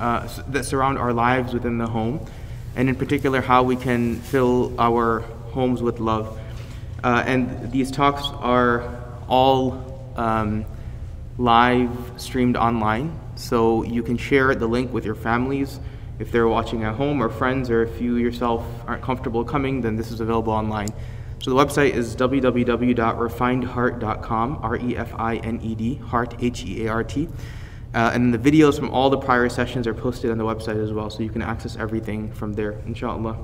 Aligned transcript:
uh, 0.00 0.26
that 0.48 0.64
surround 0.64 0.98
our 0.98 1.12
lives 1.12 1.52
within 1.52 1.78
the 1.78 1.86
home, 1.86 2.26
and 2.74 2.88
in 2.88 2.96
particular 2.96 3.40
how 3.40 3.62
we 3.62 3.76
can 3.76 4.16
fill 4.16 4.74
our 4.80 5.20
homes 5.52 5.82
with 5.82 6.00
love. 6.00 6.38
Uh, 7.04 7.22
and 7.26 7.70
these 7.70 7.90
talks 7.90 8.24
are 8.38 8.98
all 9.28 10.12
um, 10.16 10.64
live 11.38 11.90
streamed 12.16 12.56
online, 12.56 13.16
so 13.36 13.84
you 13.84 14.02
can 14.02 14.16
share 14.16 14.54
the 14.54 14.66
link 14.66 14.90
with 14.92 15.04
your 15.04 15.14
families. 15.14 15.78
If 16.18 16.32
they're 16.32 16.48
watching 16.48 16.84
at 16.84 16.96
home 16.96 17.22
or 17.22 17.30
friends, 17.30 17.70
or 17.70 17.82
if 17.82 18.00
you 18.00 18.16
yourself 18.16 18.64
aren't 18.86 19.02
comfortable 19.02 19.44
coming, 19.44 19.80
then 19.80 19.96
this 19.96 20.10
is 20.10 20.20
available 20.20 20.52
online. 20.52 20.88
So 21.42 21.50
the 21.50 21.56
website 21.56 21.94
is 21.94 22.14
www.refinedheart.com, 22.16 24.58
R 24.62 24.76
E 24.76 24.96
F 24.96 25.14
I 25.18 25.36
N 25.36 25.58
E 25.62 25.74
D, 25.74 25.94
heart, 25.94 26.34
H 26.40 26.66
E 26.66 26.84
A 26.84 26.90
R 26.90 27.02
T. 27.02 27.30
Uh, 27.92 28.10
and 28.14 28.32
the 28.32 28.38
videos 28.38 28.78
from 28.78 28.90
all 28.90 29.10
the 29.10 29.18
prior 29.18 29.48
sessions 29.48 29.86
are 29.86 29.94
posted 29.94 30.30
on 30.30 30.38
the 30.38 30.44
website 30.44 30.82
as 30.82 30.92
well, 30.92 31.10
so 31.10 31.22
you 31.22 31.30
can 31.30 31.42
access 31.42 31.76
everything 31.76 32.32
from 32.32 32.52
there, 32.52 32.72
inshallah. 32.86 33.36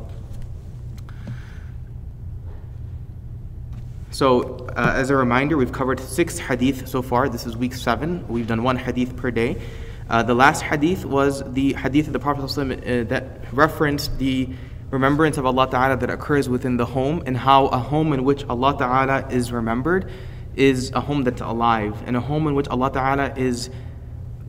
So, 4.12 4.66
uh, 4.76 4.93
as 4.95 5.10
a 5.10 5.16
reminder, 5.16 5.56
we've 5.56 5.73
covered 5.73 6.01
six 6.01 6.38
hadith 6.38 6.88
so 6.88 7.02
far. 7.02 7.29
This 7.29 7.45
is 7.45 7.56
week 7.56 7.74
seven. 7.74 8.26
We've 8.29 8.46
done 8.46 8.62
one 8.62 8.76
hadith 8.76 9.16
per 9.16 9.30
day. 9.30 9.60
Uh, 10.09 10.23
the 10.23 10.34
last 10.34 10.62
hadith 10.62 11.04
was 11.04 11.43
the 11.52 11.73
hadith 11.74 12.06
of 12.06 12.12
the 12.12 12.18
Prophet 12.18 12.45
ﷺ, 12.45 12.78
uh, 12.78 13.09
that 13.09 13.52
referenced 13.52 14.16
the 14.18 14.49
remembrance 14.90 15.37
of 15.37 15.45
Allah 15.45 15.68
Ta'ala 15.68 15.96
that 15.96 16.09
occurs 16.09 16.49
within 16.49 16.76
the 16.76 16.87
home 16.87 17.23
and 17.26 17.37
how 17.37 17.66
a 17.66 17.78
home 17.78 18.12
in 18.12 18.24
which 18.24 18.45
Allah 18.45 18.76
Ta'ala 18.78 19.26
is 19.28 19.51
remembered 19.51 20.10
is 20.54 20.93
a 20.93 21.01
home 21.01 21.24
that's 21.24 21.40
alive 21.40 22.01
and 22.06 22.16
a 22.16 22.21
home 22.21 22.46
in 22.46 22.54
which 22.54 22.68
Allah 22.68 22.93
Ta'ala 22.93 23.34
is 23.37 23.68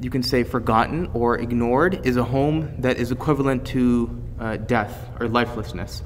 you 0.00 0.10
can 0.10 0.22
say 0.22 0.42
forgotten 0.42 1.08
or 1.14 1.38
ignored 1.38 2.04
is 2.04 2.16
a 2.16 2.24
home 2.24 2.74
that 2.78 2.96
is 2.96 3.12
equivalent 3.12 3.64
to 3.68 4.22
uh, 4.40 4.56
death 4.56 5.08
or 5.20 5.28
lifelessness. 5.28 6.02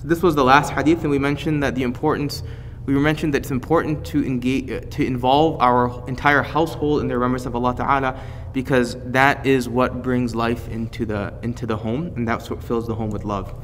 So 0.00 0.08
this 0.08 0.22
was 0.22 0.34
the 0.34 0.44
last 0.44 0.72
hadith 0.72 1.02
and 1.02 1.10
we 1.10 1.18
mentioned 1.18 1.62
that 1.62 1.74
the 1.74 1.82
importance 1.82 2.42
we 2.84 2.94
mentioned 2.94 3.32
that 3.34 3.38
it's 3.38 3.52
important 3.52 4.04
to 4.06 4.24
engage 4.24 4.70
uh, 4.70 4.80
to 4.90 5.06
involve 5.06 5.60
our 5.60 6.04
entire 6.08 6.42
household 6.42 7.00
in 7.00 7.08
the 7.08 7.14
remembrance 7.14 7.46
of 7.46 7.54
Allah 7.54 7.76
Ta'ala 7.76 8.20
because 8.52 8.96
that 9.12 9.46
is 9.46 9.68
what 9.68 10.02
brings 10.02 10.34
life 10.34 10.68
into 10.68 11.06
the 11.06 11.32
into 11.42 11.66
the 11.66 11.76
home 11.76 12.12
and 12.16 12.26
that's 12.26 12.50
what 12.50 12.62
fills 12.62 12.86
the 12.86 12.94
home 12.94 13.10
with 13.10 13.24
love. 13.24 13.54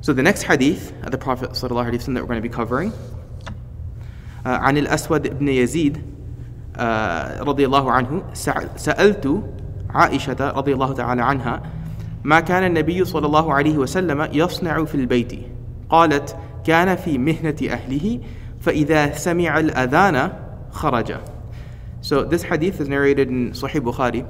So 0.00 0.12
the 0.12 0.22
next 0.22 0.42
hadith 0.42 0.92
of 1.02 1.10
the 1.10 1.18
Prophet 1.18 1.54
that 1.54 1.70
we're 1.72 2.26
going 2.26 2.36
to 2.36 2.40
be 2.40 2.48
covering 2.48 2.92
uh, 4.44 4.58
عن 4.58 4.76
الأسود 4.76 5.38
بن 5.38 5.48
يزيد 5.48 6.02
رضي 7.40 7.66
الله 7.66 7.92
عنه 7.92 8.22
سألت 8.76 9.42
عائشة 9.90 10.50
رضي 10.50 10.74
الله 10.74 10.92
تعالى 10.92 11.22
عنها 11.22 11.62
ما 12.24 12.40
كان 12.40 12.64
النبي 12.64 13.04
صلى 13.04 13.26
الله 13.26 13.54
عليه 13.54 13.78
وسلم 13.78 14.28
يصنع 14.32 14.84
في 14.84 14.94
البيت 14.94 15.32
قالت 15.90 16.36
كان 16.66 16.96
في 16.96 17.18
مهنة 17.18 17.56
أهله 17.70 18.20
فإذا 18.60 19.12
سمع 19.12 19.58
الأذان 19.58 20.32
خرج 20.70 21.14
So 22.00 22.22
this 22.22 22.42
hadith 22.42 22.80
is 22.82 22.88
narrated 22.88 23.28
in 23.28 23.52
Sahih 23.52 23.80
Bukhari 23.80 24.26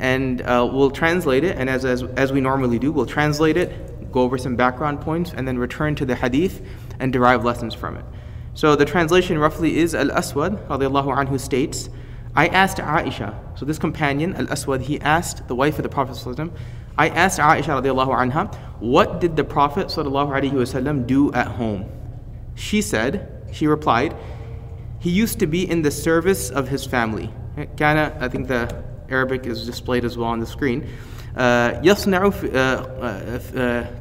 and 0.00 0.42
uh, 0.42 0.68
we'll 0.72 0.90
translate 0.90 1.44
it 1.44 1.56
and 1.56 1.70
as, 1.70 1.84
as, 1.84 2.02
as 2.02 2.32
we 2.32 2.40
normally 2.40 2.80
do, 2.80 2.90
we'll 2.90 3.06
translate 3.06 3.56
it, 3.56 4.10
go 4.10 4.22
over 4.22 4.36
some 4.38 4.56
background 4.56 5.00
points 5.00 5.32
and 5.32 5.46
then 5.46 5.56
return 5.56 5.94
to 5.94 6.04
the 6.04 6.16
hadith 6.16 6.66
and 6.98 7.12
derive 7.12 7.44
lessons 7.44 7.74
from 7.74 7.96
it. 7.96 8.04
So 8.57 8.75
the 8.75 8.85
translation 8.85 9.37
roughly 9.37 9.77
is 9.77 9.93
Al-Aswad 9.93 10.67
radiallahu 10.67 11.15
anhu 11.15 11.39
states, 11.39 11.91
I 12.35 12.47
asked 12.47 12.77
Aisha, 12.77 13.35
so 13.55 13.65
this 13.65 13.77
companion, 13.77 14.35
Al-Aswad, 14.35 14.81
he 14.81 14.99
asked 14.99 15.47
the 15.47 15.53
wife 15.53 15.77
of 15.77 15.83
the 15.83 15.89
Prophet 15.89 16.15
I 16.97 17.09
asked 17.09 17.37
Aisha 17.39 17.79
radiallahu 17.79 18.31
anha, 18.31 18.51
what 18.79 19.21
did 19.21 19.35
the 19.35 19.43
Prophet 19.43 19.89
ﷺ 19.89 21.05
do 21.05 21.31
at 21.33 21.45
home? 21.45 21.87
She 22.55 22.81
said, 22.81 23.47
she 23.53 23.67
replied, 23.67 24.15
he 24.99 25.11
used 25.11 25.37
to 25.37 25.45
be 25.45 25.69
in 25.69 25.83
the 25.83 25.91
service 25.91 26.49
of 26.49 26.67
his 26.67 26.83
family. 26.83 27.31
Kana, 27.77 28.17
I 28.19 28.27
think 28.27 28.47
the 28.47 28.83
Arabic 29.07 29.45
is 29.45 29.67
displayed 29.67 30.03
as 30.03 30.17
well 30.17 30.29
on 30.29 30.39
the 30.39 30.47
screen. 30.47 30.89
يصنع 31.82 32.30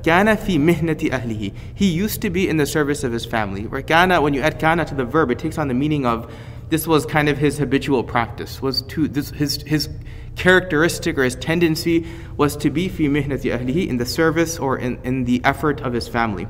كان 0.04 0.36
في 0.36 0.58
مهنة 0.58 1.10
أهله. 1.10 1.52
He 1.76 1.86
used 1.86 2.22
to 2.22 2.30
be 2.30 2.50
in 2.50 2.58
the 2.58 2.66
service 2.66 3.04
of 3.04 3.12
his 3.12 3.26
family. 3.26 3.68
Where 3.68 3.82
kana, 3.82 4.22
when 4.22 4.34
you 4.34 4.42
add 4.42 4.60
kana 4.60 4.86
to 4.86 4.96
the 4.96 5.06
verb, 5.06 5.32
it 5.32 5.40
takes 5.40 5.58
on 5.58 5.68
the 5.68 5.74
meaning 5.74 6.06
of 6.06 6.32
this 6.70 6.88
was 6.88 7.06
kind 7.06 7.30
of 7.30 7.38
his 7.38 7.58
habitual 7.58 8.04
practice. 8.04 8.62
Was 8.62 8.82
to 8.84 9.08
this 9.08 9.30
his 9.32 9.62
his 9.64 9.90
characteristic 10.36 11.18
or 11.18 11.24
his 11.24 11.36
tendency 11.36 12.08
was 12.38 12.56
to 12.58 12.70
be 12.70 12.88
fi 12.88 13.08
mihnati 13.08 13.58
ahlihi 13.58 13.88
in 13.88 13.98
the 13.98 14.06
service 14.06 14.58
or 14.58 14.78
in, 14.78 14.98
in 15.04 15.26
the 15.26 15.42
effort 15.44 15.82
of 15.82 15.94
his 15.94 16.08
family. 16.08 16.48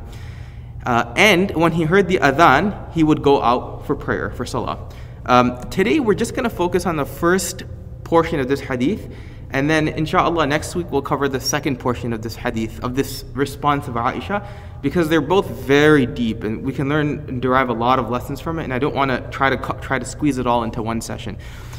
Uh, 0.86 1.14
and 1.16 1.52
when 1.52 1.72
he 1.72 1.84
heard 1.84 2.08
the 2.08 2.18
adhan, 2.18 2.92
he 2.94 3.04
would 3.04 3.22
go 3.22 3.42
out 3.42 3.86
for 3.86 3.96
prayer, 3.96 4.32
for 4.32 4.46
salah. 4.46 4.90
Um, 5.26 5.62
today, 5.70 6.00
we're 6.00 6.16
just 6.16 6.34
going 6.34 6.46
to 6.46 6.56
focus 6.56 6.86
on 6.86 6.96
the 6.96 7.06
first 7.06 7.64
portion 8.04 8.40
of 8.40 8.48
this 8.48 8.60
hadith, 8.60 9.14
and 9.51 9.71
then 9.71 9.89
inshallah 9.89 10.47
next 10.47 10.75
week 10.75 10.91
we'll 10.91 11.03
cover 11.03 11.29
the 11.29 11.41
second 11.41 11.79
portion 11.79 12.13
of 12.13 12.23
this 12.23 12.37
hadith, 12.37 12.83
of 12.83 12.95
this 12.97 13.25
response 13.35 13.89
of 13.89 13.95
Aisha, 13.95 14.47
because 14.83 15.09
they're 15.09 15.21
both 15.21 15.49
very 15.49 16.07
deep, 16.07 16.45
and 16.45 16.63
we 16.63 16.73
can 16.73 16.89
learn 16.89 17.25
and 17.29 17.43
derive 17.43 17.69
a 17.69 17.73
lot 17.73 17.99
of 17.99 18.11
lessons 18.11 18.41
from 18.41 18.59
it, 18.59 18.65
and 18.65 18.75
I 18.75 18.79
don't 18.79 18.95
want 18.95 19.11
to 19.11 19.21
try 19.31 19.51
to 19.51 19.57
try 19.81 19.99
to 19.99 20.05
squeeze 20.05 20.39
it 20.39 20.47
all 20.47 20.63
into 20.63 20.83
one 20.83 21.01
session. 21.01 21.39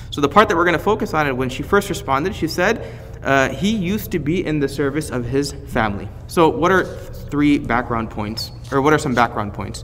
So 0.10 0.22
the 0.22 0.30
part 0.30 0.50
that 0.50 0.58
we're 0.58 0.66
going 0.66 0.78
to 0.78 0.84
focus 0.84 1.14
on 1.14 1.28
is 1.28 1.34
when 1.34 1.50
she 1.50 1.64
first 1.64 1.90
responded, 1.90 2.34
she 2.34 2.48
said, 2.48 2.86
uh, 3.24 3.50
he 3.50 3.72
used 3.76 4.12
to 4.12 4.20
be 4.20 4.46
in 4.46 4.60
the 4.60 4.70
service 4.70 5.10
of 5.10 5.26
his 5.26 5.52
family. 5.68 6.08
So 6.28 6.50
what 6.50 6.72
are 6.72 6.86
three 7.30 7.60
background 7.60 8.10
points, 8.10 8.52
or 8.72 8.82
what 8.82 8.94
are 8.94 8.98
some 8.98 9.14
background 9.14 9.54
points? 9.54 9.84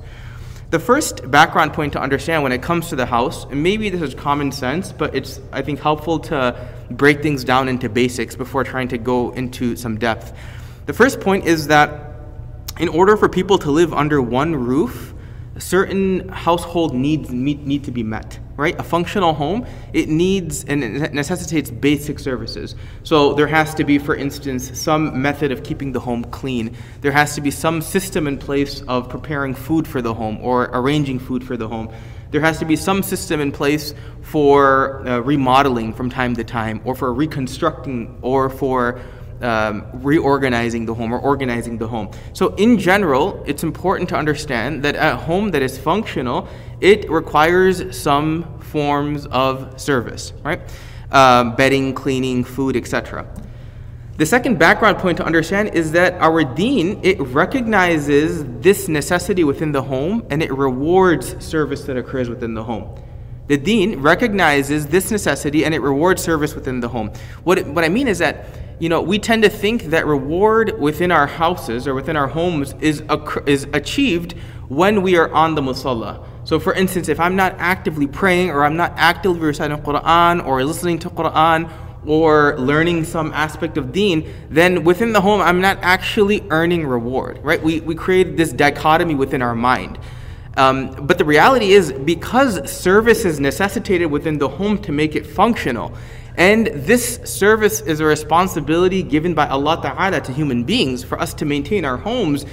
The 0.73 0.79
first 0.79 1.29
background 1.29 1.73
point 1.73 1.93
to 1.93 2.01
understand 2.01 2.41
when 2.41 2.51
it 2.51 2.63
comes 2.63 2.89
to 2.89 2.95
the 2.95 3.05
house, 3.05 3.43
and 3.43 3.61
maybe 3.61 3.91
this 3.91 4.01
is 4.01 4.15
common 4.15 4.51
sense, 4.51 4.91
but 4.91 5.13
it's, 5.13 5.39
I 5.51 5.61
think, 5.61 5.79
helpful 5.79 6.17
to 6.21 6.67
break 6.89 7.21
things 7.21 7.43
down 7.43 7.69
into 7.69 7.89
basics 7.89 8.35
before 8.35 8.63
trying 8.63 8.87
to 8.87 8.97
go 8.97 9.29
into 9.33 9.75
some 9.75 9.99
depth. 9.99 10.35
The 10.87 10.93
first 10.93 11.19
point 11.19 11.45
is 11.45 11.67
that 11.67 12.15
in 12.79 12.87
order 12.87 13.15
for 13.17 13.29
people 13.29 13.59
to 13.59 13.69
live 13.69 13.93
under 13.93 14.19
one 14.19 14.55
roof, 14.55 15.13
certain 15.59 16.27
household 16.29 16.95
needs 16.95 17.29
need, 17.29 17.67
need 17.67 17.83
to 17.83 17.91
be 17.91 18.01
met 18.01 18.39
right? 18.57 18.79
A 18.79 18.83
functional 18.83 19.33
home 19.33 19.65
it 19.93 20.09
needs 20.09 20.63
and 20.65 20.83
it 20.83 21.13
necessitates 21.13 21.69
basic 21.71 22.19
services. 22.19 22.75
So 23.03 23.33
there 23.33 23.47
has 23.47 23.73
to 23.75 23.83
be 23.83 23.97
for 23.97 24.15
instance 24.15 24.77
some 24.79 25.21
method 25.21 25.51
of 25.51 25.63
keeping 25.63 25.91
the 25.91 25.99
home 25.99 26.23
clean. 26.25 26.75
There 27.01 27.11
has 27.11 27.35
to 27.35 27.41
be 27.41 27.51
some 27.51 27.81
system 27.81 28.27
in 28.27 28.37
place 28.37 28.81
of 28.81 29.09
preparing 29.09 29.53
food 29.53 29.87
for 29.87 30.01
the 30.01 30.13
home 30.13 30.39
or 30.41 30.69
arranging 30.73 31.19
food 31.19 31.43
for 31.43 31.57
the 31.57 31.67
home. 31.67 31.93
There 32.31 32.41
has 32.41 32.57
to 32.59 32.65
be 32.65 32.75
some 32.75 33.03
system 33.03 33.39
in 33.39 33.51
place 33.51 33.93
for 34.21 35.07
uh, 35.07 35.19
remodeling 35.19 35.93
from 35.93 36.09
time 36.09 36.35
to 36.35 36.43
time 36.43 36.81
or 36.83 36.95
for 36.95 37.13
reconstructing 37.13 38.17
or 38.23 38.49
for 38.49 38.99
um, 39.43 39.85
reorganizing 39.93 40.85
the 40.85 40.93
home 40.93 41.13
or 41.13 41.19
organizing 41.19 41.77
the 41.77 41.87
home. 41.87 42.09
So, 42.33 42.55
in 42.55 42.79
general, 42.79 43.43
it's 43.45 43.63
important 43.63 44.09
to 44.09 44.15
understand 44.15 44.83
that 44.83 44.95
a 44.95 45.15
home 45.15 45.51
that 45.51 45.61
is 45.61 45.77
functional, 45.77 46.47
it 46.79 47.09
requires 47.09 47.97
some 47.97 48.59
forms 48.59 49.25
of 49.27 49.79
service, 49.79 50.33
right? 50.43 50.61
Um, 51.11 51.55
bedding, 51.55 51.93
cleaning, 51.93 52.43
food, 52.43 52.75
etc. 52.75 53.27
The 54.15 54.25
second 54.27 54.59
background 54.59 54.99
point 54.99 55.17
to 55.17 55.25
understand 55.25 55.73
is 55.73 55.91
that 55.93 56.13
our 56.21 56.43
deen, 56.43 56.99
it 57.03 57.19
recognizes 57.19 58.45
this 58.61 58.87
necessity 58.87 59.43
within 59.43 59.71
the 59.71 59.81
home 59.81 60.25
and 60.29 60.43
it 60.43 60.51
rewards 60.53 61.43
service 61.43 61.83
that 61.85 61.97
occurs 61.97 62.29
within 62.29 62.53
the 62.53 62.63
home. 62.63 62.95
The 63.47 63.57
deen 63.57 64.01
recognizes 64.01 64.85
this 64.87 65.09
necessity 65.09 65.65
and 65.65 65.73
it 65.73 65.81
rewards 65.81 66.23
service 66.23 66.53
within 66.53 66.79
the 66.79 66.89
home. 66.89 67.11
What, 67.43 67.57
it, 67.57 67.67
what 67.67 67.83
I 67.83 67.89
mean 67.89 68.07
is 68.07 68.19
that 68.19 68.45
you 68.83 68.89
know, 68.89 69.01
we 69.01 69.17
tend 69.17 69.43
to 69.43 69.49
think 69.49 69.83
that 69.83 70.05
reward 70.05 70.77
within 70.77 71.09
our 71.09 71.25
houses 71.25 71.87
or 71.87 71.93
within 71.93 72.17
our 72.17 72.27
homes 72.27 72.75
is, 72.81 73.01
is 73.45 73.65
achieved 73.71 74.33
when 74.67 75.01
we 75.01 75.15
are 75.15 75.31
on 75.31 75.55
the 75.55 75.61
musalla. 75.61 76.21
So, 76.43 76.59
for 76.59 76.73
instance, 76.73 77.07
if 77.07 77.17
I'm 77.17 77.37
not 77.37 77.55
actively 77.59 78.07
praying 78.07 78.49
or 78.49 78.65
I'm 78.65 78.75
not 78.75 78.91
actively 78.97 79.39
reciting 79.39 79.77
Quran 79.77 80.45
or 80.45 80.65
listening 80.65 80.99
to 80.99 81.09
Quran 81.09 81.71
or 82.05 82.57
learning 82.57 83.05
some 83.05 83.31
aspect 83.31 83.77
of 83.77 83.93
deen, 83.93 84.29
then 84.49 84.83
within 84.83 85.13
the 85.13 85.21
home, 85.21 85.39
I'm 85.39 85.61
not 85.61 85.77
actually 85.81 86.45
earning 86.49 86.85
reward, 86.85 87.39
right? 87.41 87.63
We, 87.63 87.79
we 87.79 87.95
create 87.95 88.35
this 88.35 88.51
dichotomy 88.51 89.15
within 89.15 89.41
our 89.41 89.55
mind. 89.55 89.97
Um, 90.57 91.07
but 91.07 91.17
the 91.17 91.25
reality 91.25 91.71
is, 91.71 91.93
because 91.93 92.69
service 92.69 93.23
is 93.23 93.39
necessitated 93.39 94.11
within 94.11 94.39
the 94.39 94.49
home 94.49 94.77
to 94.79 94.91
make 94.91 95.15
it 95.15 95.25
functional, 95.25 95.95
and 96.35 96.67
this 96.67 97.19
service 97.25 97.81
is 97.81 97.99
a 97.99 98.05
responsibility 98.05 99.03
given 99.03 99.33
by 99.33 99.47
Allah 99.47 99.79
Ta'ala 99.81 100.21
to 100.21 100.31
human 100.31 100.63
beings 100.63 101.03
for 101.03 101.19
us 101.19 101.33
to 101.35 101.45
maintain 101.45 101.85
our 101.85 101.97
homes. 101.97 102.45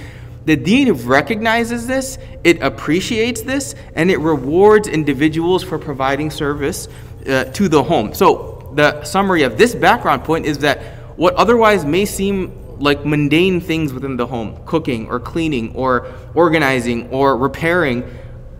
The 0.45 0.55
deen 0.55 0.91
recognizes 0.93 1.87
this, 1.87 2.17
it 2.43 2.61
appreciates 2.61 3.41
this, 3.41 3.75
and 3.95 4.09
it 4.09 4.17
rewards 4.17 4.87
individuals 4.87 5.63
for 5.63 5.77
providing 5.77 6.31
service 6.31 6.87
uh, 7.27 7.45
to 7.45 7.67
the 7.67 7.83
home. 7.83 8.13
So, 8.13 8.71
the 8.73 9.03
summary 9.03 9.43
of 9.43 9.57
this 9.57 9.75
background 9.75 10.23
point 10.23 10.45
is 10.45 10.59
that 10.59 10.81
what 11.17 11.35
otherwise 11.35 11.83
may 11.85 12.05
seem 12.05 12.57
like 12.79 13.05
mundane 13.05 13.61
things 13.61 13.93
within 13.93 14.17
the 14.17 14.25
home, 14.25 14.59
cooking 14.65 15.07
or 15.07 15.19
cleaning 15.19 15.75
or 15.75 16.11
organizing 16.33 17.09
or 17.09 17.37
repairing, 17.37 18.01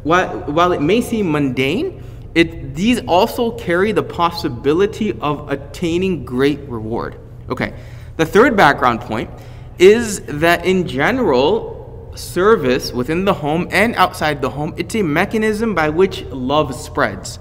while, 0.03 0.39
while 0.51 0.71
it 0.71 0.81
may 0.81 1.01
seem 1.01 1.31
mundane, 1.31 2.03
it, 2.35 2.75
these 2.75 3.01
also 3.05 3.51
carry 3.51 3.91
the 3.91 4.03
possibility 4.03 5.11
of 5.19 5.51
attaining 5.51 6.25
great 6.25 6.59
reward. 6.61 7.17
Okay, 7.49 7.73
the 8.17 8.25
third 8.25 8.55
background 8.55 9.01
point 9.01 9.29
is 9.77 10.21
that 10.21 10.65
in 10.65 10.87
general, 10.87 12.13
service 12.15 12.91
within 12.91 13.25
the 13.25 13.33
home 13.33 13.67
and 13.71 13.95
outside 13.95 14.41
the 14.41 14.49
home, 14.49 14.73
it's 14.77 14.95
a 14.95 15.01
mechanism 15.01 15.73
by 15.75 15.89
which 15.89 16.23
love 16.25 16.75
spreads. 16.75 17.39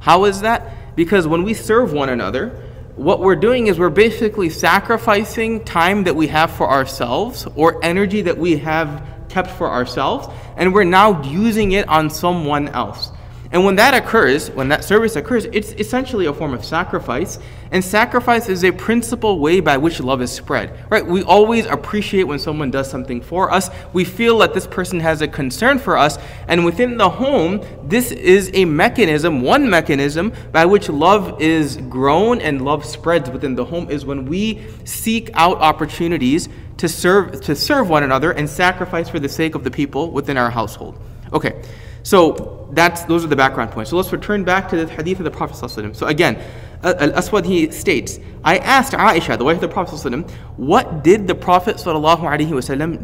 How 0.00 0.24
is 0.24 0.40
that? 0.40 0.96
Because 0.96 1.26
when 1.26 1.42
we 1.42 1.54
serve 1.54 1.92
one 1.92 2.08
another, 2.08 2.62
what 2.96 3.20
we're 3.20 3.36
doing 3.36 3.66
is 3.66 3.78
we're 3.78 3.90
basically 3.90 4.48
sacrificing 4.48 5.64
time 5.64 6.04
that 6.04 6.16
we 6.16 6.26
have 6.28 6.50
for 6.50 6.68
ourselves 6.68 7.46
or 7.54 7.82
energy 7.84 8.22
that 8.22 8.38
we 8.38 8.56
have 8.56 9.06
kept 9.28 9.50
for 9.50 9.68
ourselves, 9.68 10.28
and 10.56 10.72
we're 10.72 10.84
now 10.84 11.22
using 11.22 11.72
it 11.72 11.86
on 11.88 12.08
someone 12.08 12.68
else. 12.68 13.12
And 13.56 13.64
when 13.64 13.76
that 13.76 13.94
occurs, 13.94 14.50
when 14.50 14.68
that 14.68 14.84
service 14.84 15.16
occurs, 15.16 15.46
it's 15.46 15.72
essentially 15.72 16.26
a 16.26 16.34
form 16.34 16.52
of 16.52 16.62
sacrifice. 16.62 17.38
And 17.70 17.82
sacrifice 17.82 18.50
is 18.50 18.62
a 18.66 18.70
principal 18.70 19.38
way 19.38 19.60
by 19.60 19.78
which 19.78 19.98
love 19.98 20.20
is 20.20 20.30
spread. 20.30 20.78
Right? 20.90 21.06
We 21.06 21.22
always 21.22 21.64
appreciate 21.64 22.24
when 22.24 22.38
someone 22.38 22.70
does 22.70 22.90
something 22.90 23.22
for 23.22 23.50
us. 23.50 23.70
We 23.94 24.04
feel 24.04 24.36
that 24.40 24.52
this 24.52 24.66
person 24.66 25.00
has 25.00 25.22
a 25.22 25.26
concern 25.26 25.78
for 25.78 25.96
us. 25.96 26.18
And 26.48 26.66
within 26.66 26.98
the 26.98 27.08
home, 27.08 27.64
this 27.82 28.12
is 28.12 28.50
a 28.52 28.66
mechanism, 28.66 29.40
one 29.40 29.70
mechanism 29.70 30.34
by 30.52 30.66
which 30.66 30.90
love 30.90 31.40
is 31.40 31.78
grown 31.88 32.42
and 32.42 32.62
love 32.62 32.84
spreads 32.84 33.30
within 33.30 33.54
the 33.54 33.64
home 33.64 33.90
is 33.90 34.04
when 34.04 34.26
we 34.26 34.66
seek 34.84 35.30
out 35.32 35.56
opportunities 35.62 36.50
to 36.76 36.90
serve 36.90 37.40
to 37.40 37.56
serve 37.56 37.88
one 37.88 38.02
another 38.02 38.32
and 38.32 38.50
sacrifice 38.50 39.08
for 39.08 39.18
the 39.18 39.30
sake 39.30 39.54
of 39.54 39.64
the 39.64 39.70
people 39.70 40.10
within 40.10 40.36
our 40.36 40.50
household. 40.50 41.00
Okay. 41.32 41.62
So 42.06 42.68
that's 42.70 43.02
those 43.06 43.24
are 43.24 43.26
the 43.26 43.34
background 43.34 43.72
points. 43.72 43.90
So 43.90 43.96
let's 43.96 44.12
return 44.12 44.44
back 44.44 44.68
to 44.68 44.76
the 44.76 44.86
hadith 44.86 45.18
of 45.18 45.24
the 45.24 45.30
Prophet 45.32 45.96
So 45.96 46.06
again, 46.06 46.40
Al 46.84 47.12
Aswad 47.14 47.44
he 47.44 47.72
states, 47.72 48.20
I 48.44 48.58
asked 48.58 48.92
Aisha, 48.92 49.36
the 49.36 49.42
wife 49.42 49.56
of 49.56 49.62
the 49.62 49.68
Prophet 49.68 50.30
what 50.56 51.02
did 51.02 51.26
the 51.26 51.34
Prophet 51.34 51.78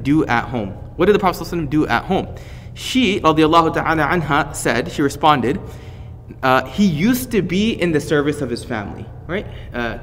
do 0.04 0.24
at 0.26 0.44
home? 0.44 0.68
What 0.94 1.06
did 1.06 1.16
the 1.16 1.18
Prophet 1.18 1.68
do 1.68 1.84
at 1.88 2.04
home? 2.04 2.32
She, 2.74 3.18
ta'ala 3.18 3.34
anha, 3.34 4.54
said, 4.54 4.92
she 4.92 5.02
responded, 5.02 5.60
uh, 6.44 6.64
he 6.66 6.86
used 6.86 7.32
to 7.32 7.42
be 7.42 7.72
in 7.72 7.90
the 7.90 8.00
service 8.00 8.40
of 8.40 8.50
his 8.50 8.62
family, 8.62 9.04
right? 9.26 9.48
Uh, 9.74 9.98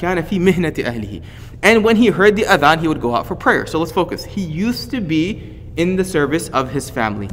and 1.63 1.83
when 1.85 1.95
he 1.95 2.07
heard 2.07 2.35
the 2.35 2.43
adhan, 2.43 2.81
he 2.81 2.89
would 2.89 2.99
go 2.99 3.15
out 3.15 3.27
for 3.27 3.37
prayer. 3.37 3.65
So 3.65 3.79
let's 3.79 3.93
focus. 3.93 4.25
He 4.25 4.41
used 4.41 4.91
to 4.91 4.99
be 4.99 5.57
in 5.77 5.95
the 5.95 6.03
service 6.03 6.49
of 6.49 6.69
his 6.69 6.89
family. 6.89 7.29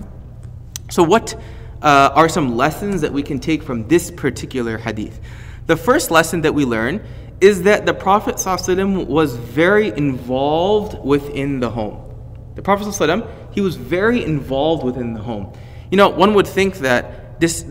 So, 0.89 1.03
what 1.03 1.35
uh, 1.83 2.11
are 2.15 2.29
some 2.29 2.57
lessons 2.57 3.01
that 3.01 3.13
we 3.13 3.23
can 3.23 3.39
take 3.39 3.63
from 3.63 3.87
this 3.89 4.11
particular 4.11 4.79
hadith? 4.79 5.21
The 5.67 5.77
first 5.77 6.11
lesson 6.11 6.43
that 6.43 6.55
we 6.55 6.65
learn 6.65 7.05
is 7.41 7.65
that 7.65 7.85
the 7.85 7.95
Prophet 7.95 8.37
ﷺ 8.37 9.07
was 9.07 9.37
very 9.37 9.89
involved 9.89 11.05
within 11.05 11.61
the 11.61 11.71
home. 11.71 12.03
The 12.55 12.63
Prophet 12.63 12.87
ﷺ, 12.87 13.29
he 13.53 13.61
was 13.61 13.77
very 13.77 14.25
involved 14.25 14.85
within 14.85 15.13
the 15.13 15.21
home. 15.21 15.53
You 15.91 15.97
know, 15.97 16.09
one 16.09 16.35
would 16.35 16.47
think 16.47 16.79
that 16.79 17.39
this, 17.41 17.65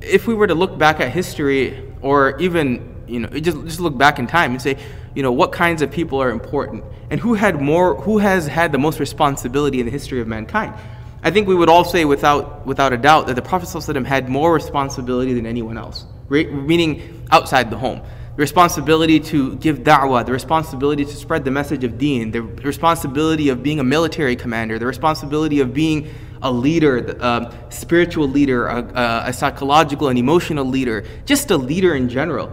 if 0.00 0.26
we 0.26 0.34
were 0.34 0.46
to 0.46 0.54
look 0.54 0.78
back 0.78 1.00
at 1.00 1.10
history 1.12 1.92
or 2.00 2.38
even, 2.40 3.04
you 3.06 3.20
know, 3.20 3.28
just, 3.28 3.62
just 3.64 3.80
look 3.80 3.98
back 3.98 4.18
in 4.18 4.26
time 4.26 4.52
and 4.52 4.62
say, 4.62 4.78
you 5.14 5.22
know, 5.22 5.32
what 5.32 5.52
kinds 5.52 5.82
of 5.82 5.90
people 5.90 6.22
are 6.22 6.30
important 6.30 6.84
and 7.10 7.20
who 7.20 7.34
had 7.34 7.60
more, 7.60 7.96
who 7.96 8.18
has 8.18 8.46
had 8.46 8.72
the 8.72 8.78
most 8.78 9.00
responsibility 9.00 9.80
in 9.80 9.86
the 9.86 9.92
history 9.92 10.20
of 10.20 10.28
mankind. 10.28 10.74
I 11.22 11.30
think 11.30 11.46
we 11.46 11.54
would 11.54 11.68
all 11.68 11.84
say 11.84 12.04
without, 12.04 12.66
without 12.66 12.92
a 12.92 12.96
doubt 12.96 13.26
that 13.26 13.34
the 13.34 13.42
Prophet 13.42 13.68
ﷺ 13.68 14.06
had 14.06 14.28
more 14.28 14.52
responsibility 14.54 15.34
than 15.34 15.44
anyone 15.46 15.76
else, 15.76 16.06
meaning 16.30 17.26
outside 17.30 17.70
the 17.70 17.76
home. 17.76 18.00
The 18.36 18.40
responsibility 18.40 19.20
to 19.20 19.56
give 19.56 19.80
da'wah, 19.80 20.24
the 20.24 20.32
responsibility 20.32 21.04
to 21.04 21.14
spread 21.14 21.44
the 21.44 21.50
message 21.50 21.84
of 21.84 21.98
deen, 21.98 22.30
the 22.30 22.40
responsibility 22.40 23.50
of 23.50 23.62
being 23.62 23.80
a 23.80 23.84
military 23.84 24.34
commander, 24.34 24.78
the 24.78 24.86
responsibility 24.86 25.60
of 25.60 25.74
being 25.74 26.10
a 26.40 26.50
leader, 26.50 26.98
a 26.98 27.22
uh, 27.22 27.54
spiritual 27.68 28.26
leader, 28.26 28.66
a, 28.66 29.24
a 29.26 29.32
psychological 29.32 30.08
and 30.08 30.18
emotional 30.18 30.64
leader, 30.64 31.04
just 31.26 31.50
a 31.50 31.56
leader 31.56 31.94
in 31.94 32.08
general. 32.08 32.50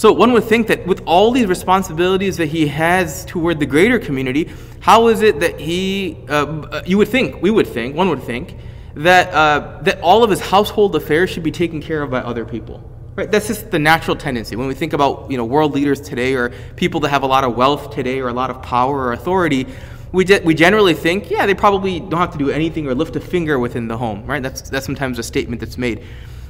So 0.00 0.14
one 0.14 0.32
would 0.32 0.44
think 0.44 0.68
that 0.68 0.86
with 0.86 1.02
all 1.04 1.30
these 1.30 1.44
responsibilities 1.44 2.38
that 2.38 2.46
he 2.46 2.66
has 2.68 3.22
toward 3.26 3.60
the 3.60 3.66
greater 3.66 3.98
community, 3.98 4.48
how 4.80 5.08
is 5.08 5.20
it 5.20 5.40
that 5.40 5.60
he, 5.60 6.16
uh, 6.26 6.80
you 6.86 6.96
would 6.96 7.08
think, 7.08 7.42
we 7.42 7.50
would 7.50 7.66
think, 7.66 7.94
one 7.94 8.08
would 8.08 8.22
think, 8.22 8.56
that, 8.94 9.30
uh, 9.34 9.82
that 9.82 10.00
all 10.00 10.24
of 10.24 10.30
his 10.30 10.40
household 10.40 10.96
affairs 10.96 11.28
should 11.28 11.42
be 11.42 11.50
taken 11.50 11.82
care 11.82 12.00
of 12.00 12.10
by 12.10 12.20
other 12.20 12.46
people? 12.46 12.82
Right? 13.14 13.30
That's 13.30 13.48
just 13.48 13.70
the 13.70 13.78
natural 13.78 14.16
tendency. 14.16 14.56
When 14.56 14.68
we 14.68 14.72
think 14.72 14.94
about 14.94 15.30
you 15.30 15.36
know, 15.36 15.44
world 15.44 15.74
leaders 15.74 16.00
today 16.00 16.32
or 16.32 16.48
people 16.76 17.00
that 17.00 17.10
have 17.10 17.22
a 17.22 17.26
lot 17.26 17.44
of 17.44 17.54
wealth 17.54 17.90
today 17.90 18.20
or 18.20 18.28
a 18.28 18.32
lot 18.32 18.48
of 18.48 18.62
power 18.62 18.96
or 18.96 19.12
authority, 19.12 19.66
we, 20.12 20.24
we 20.44 20.54
generally 20.54 20.94
think, 20.94 21.30
yeah, 21.30 21.44
they 21.44 21.52
probably 21.52 22.00
don't 22.00 22.20
have 22.20 22.32
to 22.32 22.38
do 22.38 22.48
anything 22.48 22.86
or 22.86 22.94
lift 22.94 23.16
a 23.16 23.20
finger 23.20 23.58
within 23.58 23.86
the 23.86 23.98
home, 23.98 24.24
right? 24.24 24.42
That's, 24.42 24.62
that's 24.62 24.86
sometimes 24.86 25.18
a 25.18 25.22
statement 25.22 25.60
that's 25.60 25.76
made. 25.76 26.02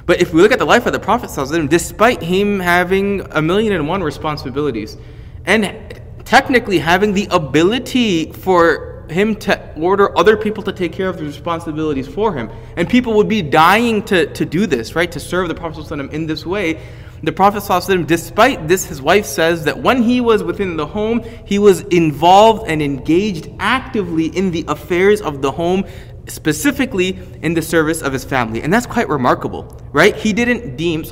But 0.07 0.21
if 0.21 0.33
we 0.33 0.43
look 0.43 0.53
at 0.53 0.59
the 0.59 0.65
life 0.65 0.87
of 0.87 0.93
the 0.93 1.01
Prophet, 1.01 1.31
despite 1.69 2.23
him 2.23 2.61
having 2.61 3.21
a 3.31 3.43
million 3.43 3.73
and 3.73 3.87
one 3.87 4.03
responsibilities, 4.03 4.97
and 5.47 6.01
technically 6.25 6.79
having 6.79 7.13
the 7.13 7.29
ability 7.31 8.33
for 8.33 9.05
him 9.11 9.35
to 9.35 9.75
order 9.75 10.17
other 10.17 10.37
people 10.37 10.63
to 10.63 10.73
take 10.73 10.93
care 10.93 11.09
of 11.09 11.19
the 11.19 11.25
responsibilities 11.25 12.07
for 12.07 12.33
him, 12.33 12.51
and 12.77 12.89
people 12.89 13.15
would 13.15 13.29
be 13.29 13.43
dying 13.43 14.03
to, 14.05 14.27
to 14.33 14.45
do 14.45 14.67
this, 14.67 14.95
right, 14.95 15.11
to 15.13 15.21
serve 15.21 15.49
the 15.49 15.55
Prophet 15.55 15.91
in 16.13 16.27
this 16.27 16.47
way. 16.47 16.81
The 17.23 17.33
Prophet, 17.33 18.07
despite 18.07 18.67
this, 18.67 18.87
his 18.87 19.03
wife 19.03 19.27
says 19.27 19.65
that 19.65 19.79
when 19.79 20.03
he 20.03 20.23
was 20.23 20.43
within 20.43 20.77
the 20.77 20.87
home, 20.87 21.23
he 21.45 21.59
was 21.59 21.83
involved 21.83 22.67
and 22.67 22.81
engaged 22.81 23.49
actively 23.59 24.27
in 24.29 24.51
the 24.51 24.65
affairs 24.69 25.21
of 25.21 25.43
the 25.43 25.51
home, 25.51 25.85
specifically 26.31 27.19
in 27.43 27.55
the 27.55 27.63
service 27.63 28.03
of 28.03 28.13
his 28.13 28.25
family. 28.25 28.63
And 28.63 28.73
that's 28.73 28.87
quite 28.87 29.09
remarkable, 29.09 29.65
right? 29.93 30.15
He 30.17 30.33
didn't 30.33 30.77
deem, 30.77 31.05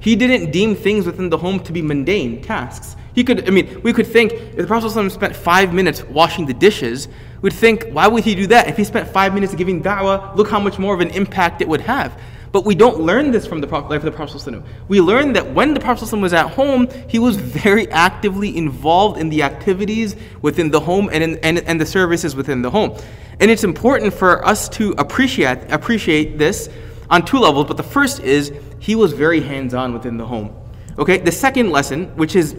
he 0.00 0.16
didn't 0.16 0.50
deem 0.50 0.74
things 0.74 1.06
within 1.06 1.30
the 1.30 1.38
home 1.38 1.60
to 1.60 1.72
be 1.72 1.82
mundane 1.82 2.42
tasks. 2.42 2.96
He 3.14 3.24
could, 3.24 3.48
I 3.48 3.50
mean, 3.50 3.80
we 3.82 3.92
could 3.92 4.06
think 4.06 4.32
if 4.32 4.56
the 4.56 4.66
Prophet 4.66 5.10
spent 5.10 5.34
five 5.34 5.72
minutes 5.72 6.04
washing 6.04 6.44
the 6.44 6.52
dishes, 6.52 7.08
we'd 7.40 7.52
think, 7.52 7.86
why 7.90 8.06
would 8.06 8.24
he 8.24 8.34
do 8.34 8.46
that? 8.48 8.68
If 8.68 8.76
he 8.76 8.84
spent 8.84 9.08
five 9.08 9.32
minutes 9.32 9.54
giving 9.54 9.82
da'wah, 9.82 10.36
look 10.36 10.48
how 10.48 10.60
much 10.60 10.78
more 10.78 10.94
of 10.94 11.00
an 11.00 11.10
impact 11.10 11.62
it 11.62 11.68
would 11.68 11.80
have. 11.80 12.20
But 12.52 12.64
we 12.64 12.74
don't 12.74 13.00
learn 13.00 13.32
this 13.32 13.46
from 13.46 13.60
the 13.60 13.66
life 13.66 13.90
of 13.90 14.02
the 14.02 14.12
Prophet. 14.12 14.62
We 14.88 15.00
learn 15.00 15.32
that 15.34 15.52
when 15.52 15.74
the 15.74 15.80
Prophet 15.80 16.10
was 16.16 16.32
at 16.32 16.50
home, 16.50 16.88
he 17.08 17.18
was 17.18 17.36
very 17.36 17.90
actively 17.90 18.56
involved 18.56 19.18
in 19.18 19.28
the 19.28 19.42
activities 19.42 20.16
within 20.42 20.70
the 20.70 20.80
home 20.80 21.10
and, 21.12 21.22
in, 21.22 21.38
and, 21.40 21.58
and 21.60 21.80
the 21.80 21.86
services 21.86 22.36
within 22.36 22.62
the 22.62 22.70
home. 22.70 22.96
And 23.40 23.50
it's 23.50 23.64
important 23.64 24.14
for 24.14 24.44
us 24.46 24.68
to 24.70 24.92
appreciate, 24.98 25.70
appreciate 25.70 26.38
this 26.38 26.68
on 27.10 27.24
two 27.24 27.38
levels, 27.38 27.66
but 27.66 27.76
the 27.76 27.82
first 27.82 28.20
is 28.20 28.52
he 28.78 28.94
was 28.94 29.12
very 29.12 29.40
hands 29.40 29.74
on 29.74 29.92
within 29.92 30.16
the 30.16 30.26
home. 30.26 30.54
Okay, 30.98 31.18
the 31.18 31.32
second 31.32 31.70
lesson, 31.70 32.16
which 32.16 32.34
is 32.34 32.56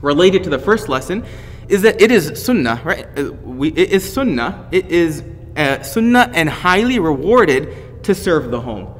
related 0.00 0.44
to 0.44 0.50
the 0.50 0.58
first 0.58 0.88
lesson, 0.88 1.24
is 1.68 1.82
that 1.82 2.00
it 2.00 2.10
is 2.10 2.44
sunnah, 2.44 2.80
right? 2.84 3.06
Uh, 3.16 3.32
it 3.62 3.90
is 3.90 4.12
sunnah. 4.12 4.68
It 4.72 4.86
is 4.86 5.22
uh, 5.56 5.82
sunnah 5.82 6.30
and 6.34 6.48
highly 6.48 6.98
rewarded 6.98 8.04
to 8.04 8.14
serve 8.14 8.50
the 8.50 8.60
home. 8.60 8.92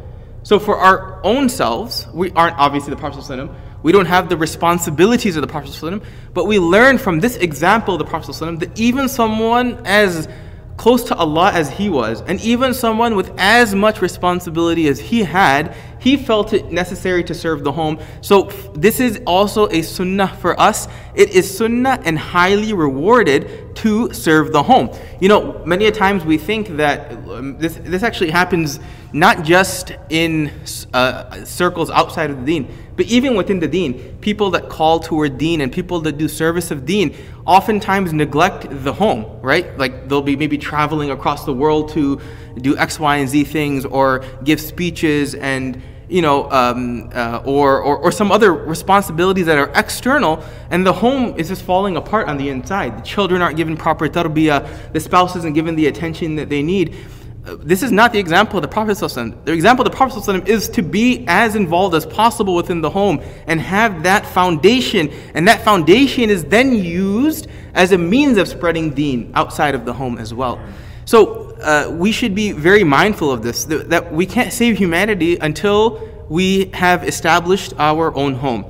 So 0.45 0.59
for 0.59 0.77
our 0.77 1.25
own 1.25 1.49
selves, 1.49 2.07
we 2.15 2.31
aren't 2.33 2.57
obviously 2.59 2.91
the 2.91 3.01
Prophet 3.01 3.51
we 3.83 3.91
don't 3.91 4.07
have 4.07 4.29
the 4.29 4.37
responsibilities 4.37 5.37
of 5.37 5.43
the 5.43 5.49
Prophet 5.49 6.03
but 6.35 6.47
we 6.47 6.59
learn 6.59 6.99
from 6.99 7.21
this 7.21 7.37
example 7.37 7.95
of 7.95 7.99
the 7.99 8.05
Prophet 8.05 8.61
that 8.61 8.79
even 8.79 9.09
someone 9.09 9.81
as 9.85 10.29
close 10.77 11.05
to 11.05 11.15
Allah 11.15 11.51
as 11.53 11.71
he 11.71 11.89
was, 11.89 12.23
and 12.23 12.41
even 12.41 12.75
someone 12.75 13.15
with 13.15 13.33
as 13.39 13.75
much 13.75 14.01
responsibility 14.01 14.89
as 14.89 14.99
he 14.99 15.23
had, 15.23 15.75
he 16.03 16.17
felt 16.17 16.53
it 16.53 16.73
necessary 16.73 17.23
to 17.25 17.35
serve 17.35 17.63
the 17.63 17.71
home. 17.71 18.01
So 18.23 18.45
this 18.75 18.99
is 18.99 19.21
also 19.25 19.69
a 19.69 19.83
sunnah 19.83 20.37
for 20.41 20.59
us. 20.59 20.89
It 21.15 21.31
is 21.31 21.57
sunnah 21.57 22.01
and 22.05 22.19
highly 22.19 22.73
rewarded 22.73 23.77
to 23.77 24.13
serve 24.13 24.53
the 24.53 24.65
home. 24.65 24.91
You 25.21 25.29
know, 25.29 25.63
many 25.65 25.87
a 25.87 25.93
times 25.93 26.25
we 26.25 26.39
think 26.39 26.77
that 26.77 27.13
um, 27.13 27.57
this, 27.59 27.77
this 27.77 28.03
actually 28.03 28.31
happens 28.31 28.81
not 29.13 29.45
just 29.45 29.93
in 30.09 30.51
uh, 30.93 31.45
circles 31.45 31.89
outside 31.91 32.31
of 32.31 32.41
the 32.41 32.45
deen, 32.45 32.75
but 32.97 33.07
even 33.07 33.37
within 33.37 33.61
the 33.61 33.69
deen. 33.69 34.19
People 34.21 34.51
that 34.51 34.69
call 34.69 34.99
toward 34.99 35.39
deen 35.39 35.61
and 35.61 35.71
people 35.71 36.01
that 36.01 36.19
do 36.19 36.27
service 36.27 36.73
of 36.73 36.85
deen 36.85 37.15
oftentimes 37.47 38.13
neglect 38.13 38.67
the 38.71 38.93
home, 38.93 39.41
right? 39.41 39.79
Like 39.79 40.09
they'll 40.09 40.21
be 40.23 40.35
maybe 40.35 40.59
traveling 40.59 41.13
across 41.13 41.45
the 41.45 41.55
world 41.55 41.91
to 41.91 42.21
do 42.59 42.77
X, 42.77 42.99
Y, 42.99 43.17
and 43.19 43.29
Z 43.29 43.45
things 43.45 43.85
or 43.85 44.25
give 44.43 44.61
speeches 44.61 45.37
and 45.37 45.81
you 46.09 46.23
know, 46.23 46.51
um, 46.51 47.11
uh, 47.15 47.43
or, 47.45 47.81
or, 47.81 47.97
or 47.99 48.13
some 48.13 48.31
other 48.31 48.53
responsibilities 48.53 49.47
that 49.47 49.59
are 49.59 49.71
external, 49.75 50.45
and 50.71 50.87
the 50.87 50.93
home 50.93 51.35
is 51.39 51.49
just 51.49 51.63
falling 51.63 51.97
apart 51.97 52.29
on 52.29 52.37
the 52.37 52.49
inside. 52.49 52.99
The 52.99 53.03
children 53.03 53.43
aren't 53.43 53.57
given 53.57 53.77
proper 53.77 54.09
tarbiyah, 54.09 54.93
the 54.93 55.01
spouse 55.01 55.37
isn't 55.37 55.55
given 55.55 55.75
the 55.77 55.87
attention 55.87 56.37
that 56.37 56.49
they 56.49 56.63
need. 56.63 56.97
Uh, 57.45 57.57
this 57.59 57.83
is 57.83 57.91
not 57.91 58.13
the 58.13 58.21
example 58.21 58.57
of 58.57 58.63
the 58.63 58.69
Prophet. 58.69 58.99
The 58.99 59.53
example 59.53 59.85
of 59.85 59.91
the 59.91 59.97
Prophet 59.97 60.49
is 60.49 60.69
to 60.69 60.83
be 60.83 61.25
as 61.27 61.57
involved 61.57 61.95
as 61.95 62.07
possible 62.07 62.55
within 62.55 62.81
the 62.81 62.91
home 62.91 63.21
and 63.49 63.61
have 63.61 64.05
that 64.05 64.25
foundation, 64.27 65.11
and 65.35 65.49
that 65.49 65.65
foundation 65.65 66.31
is 66.31 66.45
then 66.45 66.73
used 66.73 67.49
as 67.75 67.91
a 67.91 67.99
means 67.99 68.39
of 68.39 68.47
spreading 68.47 68.91
deen 68.91 69.33
outside 69.35 69.75
of 69.75 69.85
the 69.85 69.93
home 69.93 70.19
as 70.19 70.33
well. 70.33 70.61
So 71.05 71.52
uh, 71.63 71.91
we 71.91 72.13
should 72.13 72.35
be 72.35 72.53
very 72.53 72.85
mindful 72.85 73.31
of 73.31 73.43
this 73.43 73.65
that, 73.67 73.91
that, 73.91 74.13
we 74.13 74.27
can't 74.27 74.53
save 74.53 74.77
humanity 74.77 75.37
until 75.37 76.09
we 76.29 76.67
have 76.75 77.07
established 77.07 77.75
our 77.79 78.15
own 78.15 78.35
home. 78.35 78.65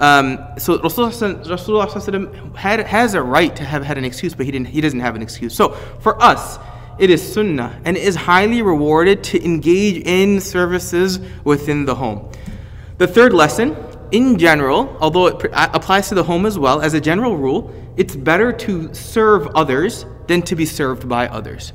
Um, 0.00 0.38
so 0.58 0.78
Rasulullah, 0.78 2.56
had, 2.56 2.80
has 2.80 3.14
a 3.14 3.22
right 3.22 3.54
to 3.54 3.64
have 3.64 3.84
had 3.84 3.96
an 3.96 4.04
excuse, 4.04 4.34
but 4.34 4.46
he, 4.46 4.52
didn't, 4.52 4.68
he 4.68 4.80
doesn't 4.80 5.00
have 5.00 5.14
an 5.14 5.22
excuse. 5.22 5.54
So 5.54 5.70
for 6.00 6.20
us, 6.20 6.58
it 6.98 7.10
is 7.10 7.32
sunnah 7.32 7.80
and 7.84 7.96
it 7.96 8.02
is 8.02 8.14
highly 8.14 8.62
rewarded 8.62 9.24
to 9.24 9.44
engage 9.44 10.04
in 10.04 10.40
services 10.40 11.20
within 11.44 11.84
the 11.84 11.94
home. 11.94 12.28
The 12.98 13.06
third 13.06 13.32
lesson, 13.32 13.76
in 14.10 14.38
general, 14.38 14.96
although 15.00 15.26
it 15.26 15.50
applies 15.52 16.08
to 16.08 16.14
the 16.14 16.24
home 16.24 16.46
as 16.46 16.58
well, 16.58 16.80
as 16.80 16.94
a 16.94 17.00
general 17.00 17.36
rule, 17.36 17.72
it's 17.96 18.14
better 18.14 18.52
to 18.52 18.92
serve 18.94 19.46
others 19.48 20.06
than 20.26 20.42
to 20.42 20.56
be 20.56 20.66
served 20.66 21.08
by 21.08 21.28
others. 21.28 21.72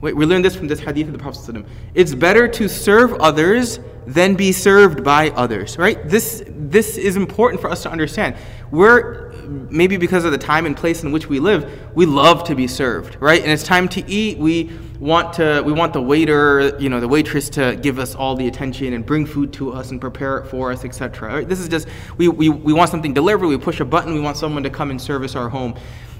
Wait, 0.00 0.14
we 0.14 0.24
learn 0.24 0.42
this 0.42 0.54
from 0.54 0.68
this 0.68 0.78
hadith 0.78 1.08
of 1.08 1.12
the 1.12 1.18
Prophet. 1.18 1.64
It's 1.94 2.14
better 2.14 2.46
to 2.46 2.68
serve 2.68 3.14
others 3.14 3.80
than 4.06 4.36
be 4.36 4.52
served 4.52 5.02
by 5.02 5.30
others, 5.30 5.76
right? 5.76 6.08
This, 6.08 6.44
this 6.46 6.96
is 6.96 7.16
important 7.16 7.60
for 7.60 7.68
us 7.68 7.82
to 7.82 7.90
understand. 7.90 8.36
We're, 8.70 9.32
maybe 9.48 9.96
because 9.96 10.24
of 10.24 10.30
the 10.30 10.38
time 10.38 10.66
and 10.66 10.76
place 10.76 11.02
in 11.02 11.10
which 11.10 11.28
we 11.28 11.40
live, 11.40 11.94
we 11.96 12.06
love 12.06 12.44
to 12.44 12.54
be 12.54 12.68
served, 12.68 13.16
right? 13.20 13.42
And 13.42 13.50
it's 13.50 13.64
time 13.64 13.88
to 13.88 14.08
eat, 14.08 14.38
we 14.38 14.70
want 15.00 15.32
to 15.32 15.62
we 15.64 15.72
want 15.72 15.92
the 15.92 16.02
waiter, 16.02 16.76
you 16.78 16.88
know, 16.88 17.00
the 17.00 17.08
waitress 17.08 17.48
to 17.48 17.76
give 17.80 17.98
us 17.98 18.14
all 18.14 18.34
the 18.34 18.48
attention 18.48 18.92
and 18.94 19.06
bring 19.06 19.24
food 19.24 19.52
to 19.52 19.72
us 19.72 19.90
and 19.90 20.00
prepare 20.00 20.38
it 20.38 20.46
for 20.46 20.72
us, 20.72 20.84
etc. 20.84 21.32
Right? 21.32 21.48
This 21.48 21.60
is 21.60 21.68
just 21.68 21.88
we, 22.16 22.28
we, 22.28 22.48
we 22.48 22.72
want 22.72 22.90
something 22.90 23.14
delivered, 23.14 23.46
we 23.46 23.58
push 23.58 23.80
a 23.80 23.84
button, 23.84 24.12
we 24.12 24.20
want 24.20 24.36
someone 24.36 24.62
to 24.64 24.70
come 24.70 24.90
and 24.90 25.00
service 25.00 25.36
our 25.36 25.48
home 25.48 25.76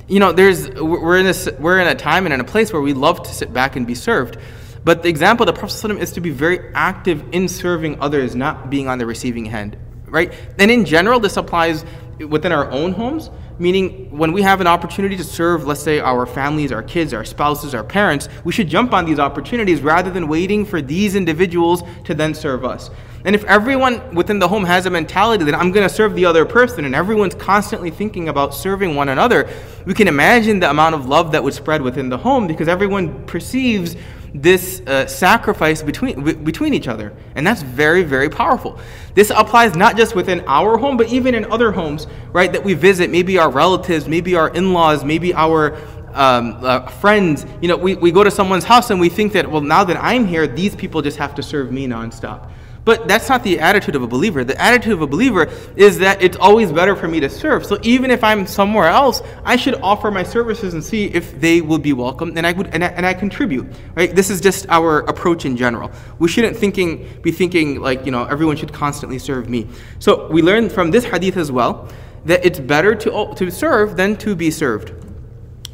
you 0.08 0.20
know, 0.20 0.32
there's 0.32 0.70
we're 0.70 1.18
in 1.18 1.26
this 1.26 1.48
we're 1.58 1.80
in 1.80 1.86
a 1.86 1.94
time 1.94 2.24
and 2.24 2.32
in 2.32 2.40
a 2.40 2.44
place 2.44 2.72
where 2.72 2.82
we 2.82 2.94
love 2.94 3.22
to 3.24 3.34
sit 3.34 3.52
back 3.52 3.76
and 3.76 3.86
be 3.86 3.94
served. 3.94 4.38
But 4.84 5.02
the 5.02 5.08
example 5.08 5.46
of 5.46 5.54
the 5.54 5.58
Prophet 5.58 5.90
is 6.00 6.12
to 6.12 6.20
be 6.20 6.30
very 6.30 6.72
active 6.74 7.22
in 7.32 7.48
serving 7.48 8.00
others, 8.00 8.34
not 8.34 8.70
being 8.70 8.88
on 8.88 8.98
the 8.98 9.06
receiving 9.06 9.48
end, 9.48 9.76
right? 10.06 10.32
And 10.58 10.70
in 10.70 10.84
general, 10.86 11.20
this 11.20 11.36
applies 11.36 11.84
within 12.18 12.52
our 12.52 12.70
own 12.70 12.92
homes, 12.92 13.30
meaning 13.58 14.16
when 14.16 14.32
we 14.32 14.42
have 14.42 14.60
an 14.60 14.66
opportunity 14.66 15.16
to 15.16 15.24
serve, 15.24 15.66
let's 15.66 15.82
say, 15.82 16.00
our 16.00 16.26
families, 16.26 16.72
our 16.72 16.82
kids, 16.82 17.12
our 17.12 17.24
spouses, 17.24 17.74
our 17.74 17.84
parents, 17.84 18.28
we 18.44 18.52
should 18.52 18.68
jump 18.68 18.92
on 18.92 19.04
these 19.04 19.18
opportunities 19.18 19.80
rather 19.80 20.10
than 20.10 20.28
waiting 20.28 20.64
for 20.64 20.80
these 20.80 21.14
individuals 21.14 21.82
to 22.04 22.14
then 22.14 22.34
serve 22.34 22.64
us. 22.64 22.90
And 23.24 23.34
if 23.34 23.44
everyone 23.44 24.14
within 24.14 24.38
the 24.38 24.46
home 24.46 24.64
has 24.64 24.86
a 24.86 24.90
mentality 24.90 25.44
that 25.44 25.54
I'm 25.54 25.72
going 25.72 25.86
to 25.86 25.92
serve 25.92 26.14
the 26.14 26.24
other 26.24 26.44
person 26.44 26.84
and 26.84 26.94
everyone's 26.94 27.34
constantly 27.34 27.90
thinking 27.90 28.28
about 28.28 28.54
serving 28.54 28.94
one 28.94 29.08
another, 29.08 29.48
we 29.86 29.94
can 29.94 30.06
imagine 30.06 30.60
the 30.60 30.70
amount 30.70 30.94
of 30.94 31.06
love 31.06 31.32
that 31.32 31.42
would 31.42 31.54
spread 31.54 31.82
within 31.82 32.08
the 32.08 32.18
home 32.18 32.46
because 32.46 32.68
everyone 32.68 33.26
perceives 33.26 33.96
this 34.34 34.80
uh, 34.86 35.06
sacrifice 35.06 35.82
between, 35.82 36.16
w- 36.16 36.36
between 36.36 36.74
each 36.74 36.88
other. 36.88 37.12
And 37.34 37.46
that's 37.46 37.62
very, 37.62 38.02
very 38.02 38.28
powerful. 38.28 38.78
This 39.14 39.30
applies 39.30 39.74
not 39.74 39.96
just 39.96 40.14
within 40.14 40.40
our 40.46 40.76
home, 40.76 40.96
but 40.96 41.08
even 41.08 41.34
in 41.34 41.44
other 41.46 41.72
homes, 41.72 42.06
right, 42.32 42.52
that 42.52 42.62
we 42.62 42.74
visit, 42.74 43.10
maybe 43.10 43.38
our 43.38 43.50
relatives, 43.50 44.06
maybe 44.06 44.34
our 44.34 44.48
in 44.54 44.72
laws, 44.72 45.04
maybe 45.04 45.34
our 45.34 45.76
um, 46.14 46.58
uh, 46.62 46.86
friends. 46.86 47.46
You 47.60 47.68
know, 47.68 47.76
we, 47.76 47.94
we 47.94 48.10
go 48.10 48.24
to 48.24 48.30
someone's 48.30 48.64
house 48.64 48.90
and 48.90 49.00
we 49.00 49.08
think 49.08 49.32
that, 49.32 49.50
well, 49.50 49.60
now 49.60 49.84
that 49.84 49.96
I'm 50.02 50.26
here, 50.26 50.46
these 50.46 50.74
people 50.76 51.02
just 51.02 51.16
have 51.18 51.34
to 51.36 51.42
serve 51.42 51.72
me 51.72 51.86
nonstop. 51.86 52.50
But 52.88 53.06
that's 53.06 53.28
not 53.28 53.42
the 53.42 53.60
attitude 53.60 53.96
of 53.96 54.02
a 54.02 54.06
believer. 54.06 54.44
The 54.44 54.58
attitude 54.58 54.94
of 54.94 55.02
a 55.02 55.06
believer 55.06 55.50
is 55.76 55.98
that 55.98 56.22
it's 56.22 56.38
always 56.38 56.72
better 56.72 56.96
for 56.96 57.06
me 57.06 57.20
to 57.20 57.28
serve. 57.28 57.66
So 57.66 57.78
even 57.82 58.10
if 58.10 58.24
I'm 58.24 58.46
somewhere 58.46 58.86
else, 58.86 59.20
I 59.44 59.56
should 59.56 59.74
offer 59.82 60.10
my 60.10 60.22
services 60.22 60.72
and 60.72 60.82
see 60.82 61.04
if 61.04 61.38
they 61.38 61.60
will 61.60 61.76
be 61.76 61.92
welcome, 61.92 62.34
and 62.34 62.46
I 62.46 62.52
would 62.52 62.68
and 62.68 62.82
I, 62.82 62.86
and 62.86 63.04
I 63.04 63.12
contribute. 63.12 63.66
Right? 63.94 64.16
This 64.16 64.30
is 64.30 64.40
just 64.40 64.64
our 64.70 65.00
approach 65.00 65.44
in 65.44 65.54
general. 65.54 65.90
We 66.18 66.28
shouldn't 66.28 66.56
thinking 66.56 67.06
be 67.20 67.30
thinking 67.30 67.78
like 67.78 68.06
you 68.06 68.10
know 68.10 68.24
everyone 68.24 68.56
should 68.56 68.72
constantly 68.72 69.18
serve 69.18 69.50
me. 69.50 69.68
So 69.98 70.26
we 70.30 70.40
learn 70.40 70.70
from 70.70 70.90
this 70.90 71.04
hadith 71.04 71.36
as 71.36 71.52
well 71.52 71.90
that 72.24 72.42
it's 72.42 72.58
better 72.58 72.94
to 72.94 73.34
to 73.36 73.50
serve 73.50 73.98
than 73.98 74.16
to 74.16 74.34
be 74.34 74.50
served. 74.50 74.94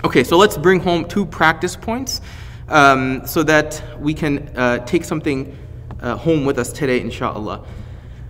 Okay, 0.02 0.24
so 0.24 0.36
let's 0.36 0.58
bring 0.58 0.80
home 0.80 1.04
two 1.04 1.26
practice 1.26 1.76
points 1.76 2.20
um, 2.68 3.24
so 3.24 3.44
that 3.44 3.80
we 4.00 4.14
can 4.14 4.50
uh, 4.56 4.78
take 4.84 5.04
something 5.04 5.56
uh, 6.04 6.16
home 6.16 6.44
with 6.44 6.58
us 6.58 6.70
today, 6.72 7.00
inshallah. 7.00 7.64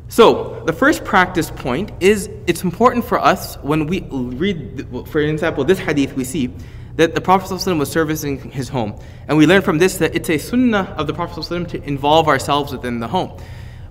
So, 0.08 0.62
the 0.64 0.72
first 0.72 1.04
practice 1.04 1.50
point 1.50 1.90
is 2.00 2.30
it's 2.46 2.62
important 2.62 3.04
for 3.04 3.18
us 3.18 3.56
when 3.56 3.86
we 3.86 4.02
read, 4.02 4.86
for 5.08 5.20
example, 5.20 5.64
this 5.64 5.78
hadith, 5.78 6.14
we 6.14 6.24
see 6.24 6.54
that 6.96 7.16
the 7.16 7.20
Prophet 7.20 7.52
ﷺ 7.52 7.78
was 7.78 7.90
servicing 7.90 8.50
his 8.52 8.68
home. 8.68 8.96
And 9.26 9.36
we 9.36 9.46
learn 9.46 9.62
from 9.62 9.78
this 9.78 9.96
that 9.98 10.14
it's 10.14 10.30
a 10.30 10.38
sunnah 10.38 10.94
of 10.96 11.08
the 11.08 11.14
Prophet 11.14 11.40
ﷺ 11.40 11.68
to 11.68 11.82
involve 11.82 12.28
ourselves 12.28 12.70
within 12.70 13.00
the 13.00 13.08
home. 13.08 13.36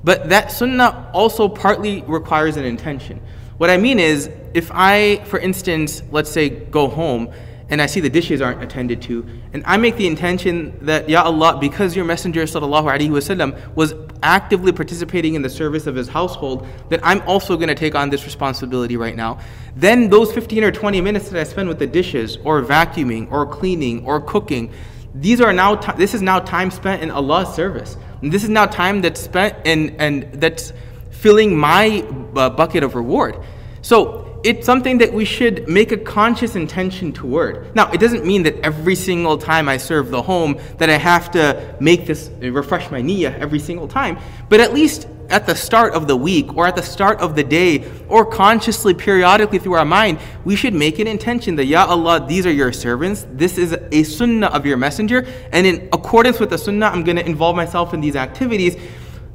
But 0.04 0.30
that 0.30 0.52
sunnah 0.52 1.10
also 1.14 1.50
partly 1.50 2.02
requires 2.04 2.56
an 2.56 2.64
intention. 2.64 3.20
What 3.58 3.70
I 3.70 3.78
mean 3.78 4.00
is, 4.00 4.30
if 4.54 4.72
I, 4.74 5.18
for 5.26 5.40
instance, 5.40 6.04
let's 6.12 6.32
say, 6.32 6.50
go 6.50 6.88
home 6.88 7.34
and 7.73 7.83
I 7.83 7.87
see 7.87 8.01
the 8.01 8.09
dishes 8.09 8.41
aren't 8.41 8.63
attended 8.63 9.03
to, 9.03 9.27
and 9.53 9.63
I 9.67 9.77
make 9.77 9.97
the 9.97 10.07
intention 10.07 10.79
that, 10.83 11.09
Ya 11.09 11.23
Allah, 11.23 11.59
because 11.61 11.95
your 11.95 12.05
Messenger 12.05 12.45
وسلم, 12.45 13.75
was 13.75 13.95
actively 14.23 14.73
participating 14.73 15.35
in 15.35 15.43
the 15.43 15.51
service 15.51 15.87
of 15.87 15.95
his 15.95 16.09
household, 16.09 16.67
that 16.89 17.01
I'm 17.03 17.21
also 17.23 17.57
going 17.57 17.69
to 17.69 17.75
take 17.75 17.95
on 17.95 18.11
this 18.11 18.25
responsibility 18.25 18.97
right 18.97 19.17
now. 19.17 19.39
Then 19.77 20.09
those 20.09 20.33
15 20.33 20.65
or 20.65 20.73
20 20.73 21.01
minutes 21.01 21.29
that 21.29 21.41
I 21.41 21.45
spend 21.45 21.69
with 21.69 21.79
the 21.79 21.87
dishes, 21.87 22.39
or 22.45 22.63
vacuuming, 22.63 23.31
or 23.31 23.47
cleaning, 23.47 24.05
or 24.07 24.21
cooking, 24.21 24.73
these 25.15 25.41
are 25.41 25.53
now 25.53 25.75
t- 25.75 25.93
this 25.97 26.15
is 26.15 26.23
now 26.23 26.39
time 26.39 26.71
spent 26.71 27.03
in 27.03 27.11
Allah's 27.11 27.55
service. 27.55 27.97
And 28.23 28.33
this 28.33 28.45
is 28.45 28.51
now 28.51 28.67
time 28.67 29.01
that's 29.01 29.21
spent 29.21 29.67
in 29.67 29.97
and 29.97 30.25
that's 30.35 30.73
filling 31.11 31.57
my 31.57 32.05
uh, 32.37 32.51
bucket 32.51 32.83
of 32.83 32.95
reward. 32.95 33.39
So 33.83 34.22
it's 34.44 34.66
something 34.66 34.98
that 34.98 35.14
we 35.14 35.24
should 35.24 35.68
make 35.70 35.94
a 35.94 35.98
conscious 35.98 36.56
intention 36.56 37.14
toward. 37.14 37.74
Now, 37.76 37.90
it 37.92 38.00
doesn't 38.00 38.26
mean 38.26 38.44
that 38.44 38.60
every 38.60 38.96
single 38.96 39.38
time 39.38 39.70
I 39.70 39.78
serve 39.78 40.10
the 40.10 40.22
home 40.22 40.60
that 40.78 40.90
I 40.90 40.98
have 40.98 41.32
to 41.32 41.76
make 41.80 42.06
this 42.06 42.30
uh, 42.30 42.52
refresh 42.52 42.92
my 42.92 43.02
niyyah 43.02 43.40
every 43.40 43.60
single 43.60 43.88
time, 43.88 44.18
but 44.50 44.60
at 44.60 44.74
least 44.74 45.08
at 45.30 45.46
the 45.46 45.56
start 45.56 45.94
of 45.94 46.08
the 46.08 46.16
week 46.16 46.56
or 46.58 46.68
at 46.68 46.76
the 46.76 46.84
start 46.84 47.22
of 47.22 47.36
the 47.36 47.44
day 47.44 47.90
or 48.10 48.26
consciously 48.26 48.94
periodically 48.94 49.60
through 49.60 49.74
our 49.74 49.86
mind, 49.86 50.20
we 50.44 50.58
should 50.58 50.74
make 50.74 51.00
an 51.00 51.08
intention 51.08 51.56
that 51.56 51.66
Ya 51.66 51.86
Allah, 51.86 52.26
these 52.28 52.46
are 52.46 52.52
your 52.52 52.74
servants. 52.74 53.26
This 53.32 53.58
is 53.58 53.76
a 53.94 54.04
sunnah 54.04 54.48
of 54.48 54.66
your 54.66 54.76
messenger, 54.76 55.26
and 55.54 55.66
in 55.66 55.88
accordance 55.94 56.40
with 56.40 56.50
the 56.50 56.58
sunnah, 56.58 56.88
I'm 56.88 57.06
going 57.06 57.16
to 57.16 57.26
involve 57.26 57.56
myself 57.56 57.94
in 57.94 58.02
these 58.02 58.18
activities 58.18 58.76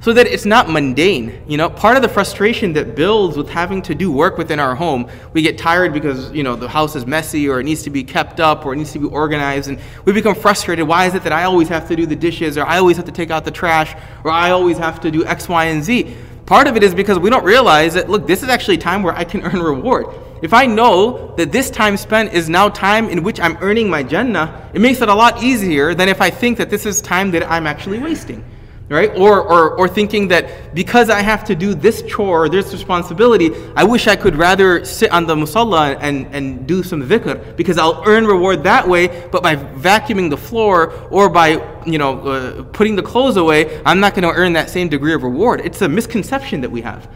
so 0.01 0.13
that 0.13 0.27
it's 0.27 0.45
not 0.45 0.71
mundane. 0.71 1.43
You 1.49 1.57
know, 1.57 1.69
part 1.69 1.97
of 1.97 2.03
the 2.03 2.09
frustration 2.09 2.73
that 2.75 2.95
builds 2.95 3.37
with 3.37 3.49
having 3.49 3.83
to 3.83 3.95
do 3.95 4.13
work 4.13 4.39
within 4.39 4.61
our 4.61 4.75
home, 4.75 5.11
we 5.33 5.43
get 5.43 5.59
tired 5.59 5.93
because, 5.93 6.31
you 6.33 6.43
know, 6.43 6.55
the 6.55 6.69
house 6.69 6.95
is 6.95 7.05
messy 7.05 7.49
or 7.49 7.61
it 7.61 7.65
needs 7.65 7.83
to 7.83 7.91
be 7.91 8.05
kept 8.05 8.39
up 8.39 8.65
or 8.65 8.73
it 8.73 8.77
needs 8.77 8.93
to 8.93 9.01
be 9.01 9.09
organized 9.09 9.69
and 9.69 9.79
we 10.05 10.13
become 10.13 10.35
frustrated. 10.35 10.87
Why 10.87 11.07
is 11.07 11.15
it 11.15 11.25
that 11.25 11.33
I 11.33 11.45
always 11.45 11.69
have 11.69 11.89
to 11.89 11.97
do 11.97 12.07
the 12.07 12.17
dishes 12.17 12.57
or 12.57 12.65
I 12.65 12.79
always 12.79 12.97
have 12.97 13.07
to 13.07 13.13
take 13.13 13.31
out 13.31 13.45
the 13.45 13.51
trash 13.51 13.95
or 14.25 14.31
I 14.31 14.51
always 14.51 14.79
have 14.79 15.01
to 15.01 15.11
do 15.11 15.25
X, 15.25 15.49
Y, 15.49 15.65
and 15.65 15.83
Z? 15.83 16.15
Part 16.47 16.67
of 16.67 16.77
it 16.77 16.83
is 16.83 16.95
because 16.95 17.19
we 17.19 17.29
don't 17.29 17.45
realize 17.45 17.95
that, 17.95 18.09
look, 18.09 18.27
this 18.27 18.43
is 18.43 18.49
actually 18.49 18.79
time 18.79 19.03
where 19.03 19.15
I 19.15 19.25
can 19.25 19.43
earn 19.45 19.61
reward. 19.61 20.07
If 20.41 20.55
I 20.55 20.67
know 20.67 21.35
that 21.35 21.51
this 21.51 21.71
time 21.71 21.97
spent 21.97 22.33
is 22.33 22.49
now 22.49 22.69
time 22.69 23.09
in 23.09 23.25
which 23.25 23.41
I'm 23.41 23.57
earning 23.61 23.91
my 23.91 24.05
Jannah, 24.05 24.71
it 24.73 24.81
makes 24.81 25.03
it 25.03 25.09
a 25.09 25.15
lot 25.15 25.43
easier 25.43 25.93
than 25.95 26.09
if 26.09 26.21
I 26.21 26.31
think 26.31 26.59
that 26.59 26.71
this 26.71 26.87
is 26.87 27.01
time 27.01 27.33
that 27.33 27.51
I'm 27.51 27.67
actually 27.67 27.99
wasting. 27.99 28.45
Right? 28.89 29.11
Or, 29.17 29.43
or, 29.43 29.77
or 29.77 29.89
thinking 29.89 30.29
that 30.29 30.75
because 30.75 31.11
I 31.11 31.21
have 31.21 31.45
to 31.45 31.55
do 31.55 31.75
this 31.75 32.03
chore 32.03 32.45
or 32.45 32.49
this 32.49 32.73
responsibility, 32.73 33.51
I 33.77 33.85
wish 33.85 34.07
I 34.07 34.17
could 34.17 34.37
rather 34.37 34.85
sit 34.85 35.11
on 35.13 35.27
the 35.27 35.35
musalla 35.35 35.99
and, 36.01 36.27
and 36.35 36.67
do 36.67 36.83
some 36.83 37.03
dhikr 37.03 37.57
because 37.57 37.79
I'll 37.79 38.03
earn 38.07 38.27
reward 38.27 38.65
that 38.65 38.89
way, 38.89 39.29
but 39.31 39.43
by 39.43 39.57
vacuuming 39.57 40.31
the 40.31 40.39
floor 40.39 40.93
or 41.11 41.29
by 41.29 41.83
you 41.87 41.99
know, 41.99 42.21
uh, 42.21 42.63
putting 42.65 42.97
the 42.97 43.03
clothes 43.03 43.37
away, 43.37 43.83
I'm 43.85 44.01
not 44.01 44.15
going 44.15 44.23
to 44.23 44.33
earn 44.33 44.55
that 44.55 44.71
same 44.71 44.89
degree 44.89 45.13
of 45.13 45.23
reward. 45.23 45.61
It's 45.65 45.83
a 45.83 45.89
misconception 45.89 46.63
that 46.63 46.71
we 46.71 46.81
have. 46.83 47.11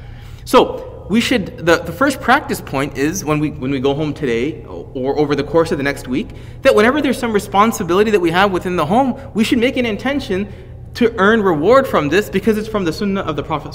So 0.45 1.07
we 1.09 1.21
should 1.21 1.59
the, 1.59 1.79
the 1.79 1.93
first 1.93 2.21
practice 2.21 2.61
point 2.61 2.97
is 2.97 3.25
when 3.25 3.39
we 3.39 3.51
when 3.51 3.71
we 3.71 3.81
go 3.81 3.95
home 3.95 4.15
today 4.15 4.65
or 4.65 5.19
over 5.19 5.35
the 5.35 5.45
course 5.45 5.73
of 5.73 5.79
the 5.79 5.85
next 5.85 6.09
week 6.09 6.29
that 6.63 6.75
whenever 6.75 7.03
there's 7.03 7.19
some 7.19 7.33
responsibility 7.33 8.11
that 8.11 8.21
we 8.21 8.31
have 8.31 8.53
within 8.53 8.77
the 8.77 8.87
home, 8.87 9.21
we 9.35 9.45
should 9.45 9.59
make 9.59 9.77
an 9.77 9.87
intention 9.87 10.53
to 10.95 11.15
earn 11.19 11.43
reward 11.43 11.87
from 11.87 12.09
this 12.09 12.29
because 12.29 12.59
it's 12.59 12.69
from 12.69 12.85
the 12.85 12.93
sunnah 12.93 13.23
of 13.23 13.37
the 13.37 13.43
Prophet. 13.43 13.75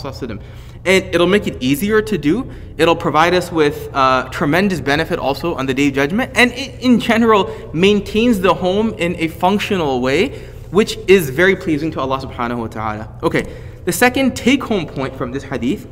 And 0.85 1.03
it'll 1.13 1.27
make 1.27 1.47
it 1.47 1.61
easier 1.61 2.01
to 2.01 2.17
do. 2.17 2.49
It'll 2.77 2.95
provide 2.95 3.33
us 3.33 3.51
with 3.51 3.89
uh, 3.93 4.29
tremendous 4.29 4.79
benefit 4.79 5.19
also 5.19 5.55
on 5.55 5.65
the 5.65 5.73
day 5.73 5.87
of 5.87 5.95
judgment. 5.95 6.31
And 6.35 6.51
it, 6.51 6.79
in 6.81 6.99
general, 6.99 7.71
maintains 7.73 8.39
the 8.39 8.53
home 8.53 8.93
in 8.93 9.15
a 9.15 9.27
functional 9.27 9.99
way, 10.01 10.39
which 10.69 10.97
is 11.07 11.29
very 11.29 11.55
pleasing 11.55 11.91
to 11.91 11.99
Allah 11.99 12.19
subhanahu 12.19 12.59
wa 12.59 12.67
ta'ala. 12.67 13.19
Okay, 13.23 13.51
the 13.85 13.91
second 13.91 14.35
take 14.35 14.63
home 14.63 14.85
point 14.85 15.15
from 15.15 15.31
this 15.31 15.43
hadith 15.43 15.87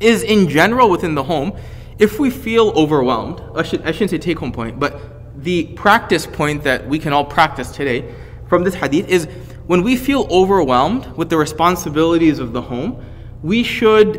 is 0.00 0.22
in 0.22 0.48
general 0.48 0.90
within 0.90 1.14
the 1.14 1.24
home, 1.24 1.56
if 1.98 2.20
we 2.20 2.30
feel 2.30 2.70
overwhelmed, 2.70 3.42
I, 3.56 3.64
should, 3.64 3.82
I 3.82 3.90
shouldn't 3.90 4.10
say 4.10 4.18
take 4.18 4.38
home 4.38 4.52
point, 4.52 4.78
but 4.78 5.42
the 5.42 5.64
practice 5.74 6.26
point 6.26 6.62
that 6.64 6.86
we 6.86 6.98
can 6.98 7.12
all 7.12 7.24
practice 7.24 7.72
today 7.72 8.14
from 8.48 8.64
this 8.64 8.74
hadith 8.74 9.08
is 9.08 9.28
when 9.68 9.82
we 9.82 9.96
feel 9.96 10.26
overwhelmed 10.30 11.06
with 11.14 11.28
the 11.28 11.36
responsibilities 11.36 12.38
of 12.38 12.54
the 12.54 12.62
home, 12.62 13.04
we 13.42 13.62
should, 13.62 14.16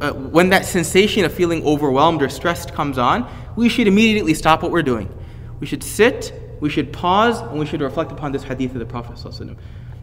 uh, 0.00 0.12
when 0.12 0.48
that 0.48 0.64
sensation 0.64 1.22
of 1.26 1.34
feeling 1.34 1.62
overwhelmed 1.66 2.22
or 2.22 2.30
stressed 2.30 2.72
comes 2.72 2.96
on, 2.96 3.30
we 3.56 3.68
should 3.68 3.86
immediately 3.86 4.32
stop 4.32 4.62
what 4.62 4.72
we're 4.72 4.82
doing. 4.82 5.14
We 5.60 5.66
should 5.66 5.82
sit, 5.82 6.32
we 6.60 6.70
should 6.70 6.94
pause, 6.94 7.42
and 7.42 7.58
we 7.58 7.66
should 7.66 7.82
reflect 7.82 8.10
upon 8.10 8.32
this 8.32 8.42
hadith 8.42 8.72
of 8.72 8.78
the 8.78 8.86
Prophet. 8.86 9.18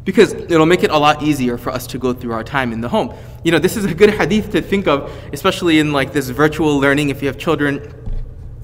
Because 0.06 0.34
it'll 0.34 0.68
make 0.68 0.84
it 0.84 0.92
a 0.92 0.98
lot 0.98 1.24
easier 1.24 1.58
for 1.58 1.72
us 1.72 1.88
to 1.88 1.98
go 1.98 2.14
through 2.14 2.34
our 2.34 2.44
time 2.44 2.72
in 2.72 2.80
the 2.80 2.90
home. 2.90 3.16
You 3.44 3.52
know, 3.52 3.60
this 3.60 3.76
is 3.76 3.86
a 3.86 3.96
good 3.96 4.12
hadith 4.12 4.52
to 4.52 4.62
think 4.62 4.86
of, 4.86 5.12
especially 5.34 5.80
in 5.80 5.92
like 5.92 6.14
this 6.14 6.30
virtual 6.30 6.80
learning, 6.80 7.10
if 7.10 7.24
you 7.24 7.28
have 7.30 7.40
children 7.40 7.92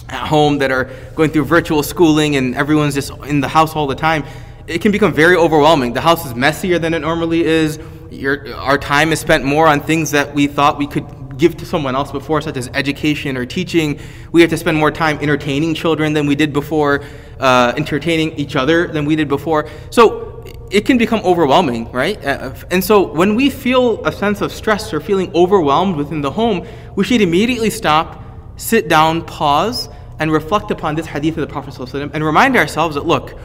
at 0.09 0.27
home 0.27 0.59
that 0.59 0.69
are 0.69 0.91
going 1.15 1.31
through 1.31 1.45
virtual 1.45 1.81
schooling 1.81 2.35
and 2.35 2.55
everyone's 2.55 2.93
just 2.93 3.11
in 3.25 3.41
the 3.41 3.47
house 3.47 3.75
all 3.75 3.87
the 3.87 3.95
time 3.95 4.23
it 4.69 4.81
can 4.81 4.91
become 4.91 5.11
very 5.11 5.35
overwhelming. 5.35 5.93
The 5.93 6.01
house 6.01 6.25
is 6.27 6.35
messier 6.35 6.77
than 6.77 6.93
it 6.93 6.99
normally 6.99 7.43
is. 7.43 7.79
Your, 8.11 8.53
our 8.55 8.77
time 8.77 9.11
is 9.11 9.19
spent 9.19 9.43
more 9.43 9.67
on 9.67 9.79
things 9.79 10.11
that 10.11 10.33
we 10.35 10.45
thought 10.45 10.77
we 10.77 10.85
could 10.85 11.37
give 11.37 11.57
to 11.57 11.65
someone 11.65 11.95
else 11.95 12.11
before, 12.11 12.39
such 12.41 12.55
as 12.55 12.69
education 12.75 13.35
or 13.35 13.47
teaching. 13.47 13.99
We 14.31 14.41
have 14.41 14.49
to 14.51 14.57
spend 14.57 14.77
more 14.77 14.91
time 14.91 15.17
entertaining 15.21 15.73
children 15.73 16.13
than 16.13 16.27
we 16.27 16.35
did 16.35 16.53
before, 16.53 17.03
uh, 17.39 17.73
entertaining 17.77 18.33
each 18.33 18.55
other 18.55 18.87
than 18.87 19.05
we 19.05 19.15
did 19.15 19.27
before. 19.27 19.67
So 19.89 20.43
it 20.69 20.85
can 20.85 20.99
become 20.99 21.21
overwhelming, 21.21 21.91
right? 21.91 22.23
Uh, 22.23 22.53
and 22.69 22.83
so 22.83 23.11
when 23.11 23.33
we 23.33 23.49
feel 23.49 24.05
a 24.05 24.11
sense 24.11 24.41
of 24.41 24.51
stress 24.51 24.93
or 24.93 24.99
feeling 24.99 25.33
overwhelmed 25.33 25.95
within 25.95 26.21
the 26.21 26.31
home, 26.31 26.67
we 26.95 27.03
should 27.03 27.21
immediately 27.21 27.71
stop, 27.71 28.23
sit 28.57 28.87
down, 28.87 29.25
pause, 29.25 29.89
and 30.19 30.31
reflect 30.31 30.69
upon 30.69 30.93
this 30.93 31.07
hadith 31.07 31.37
of 31.37 31.47
the 31.47 31.51
Prophet 31.51 31.93
and 32.13 32.23
remind 32.23 32.55
ourselves 32.55 32.93
that, 32.95 33.05
look, 33.05 33.35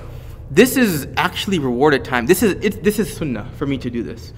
this 0.50 0.76
is 0.76 1.08
actually 1.16 1.58
rewarded 1.58 2.04
time. 2.04 2.26
This 2.26 2.42
is, 2.42 2.52
it, 2.64 2.84
this 2.84 2.98
is 2.98 3.14
sunnah 3.14 3.50
for 3.56 3.66
me 3.66 3.78
to 3.78 3.90
do 3.90 4.02
this. 4.02 4.32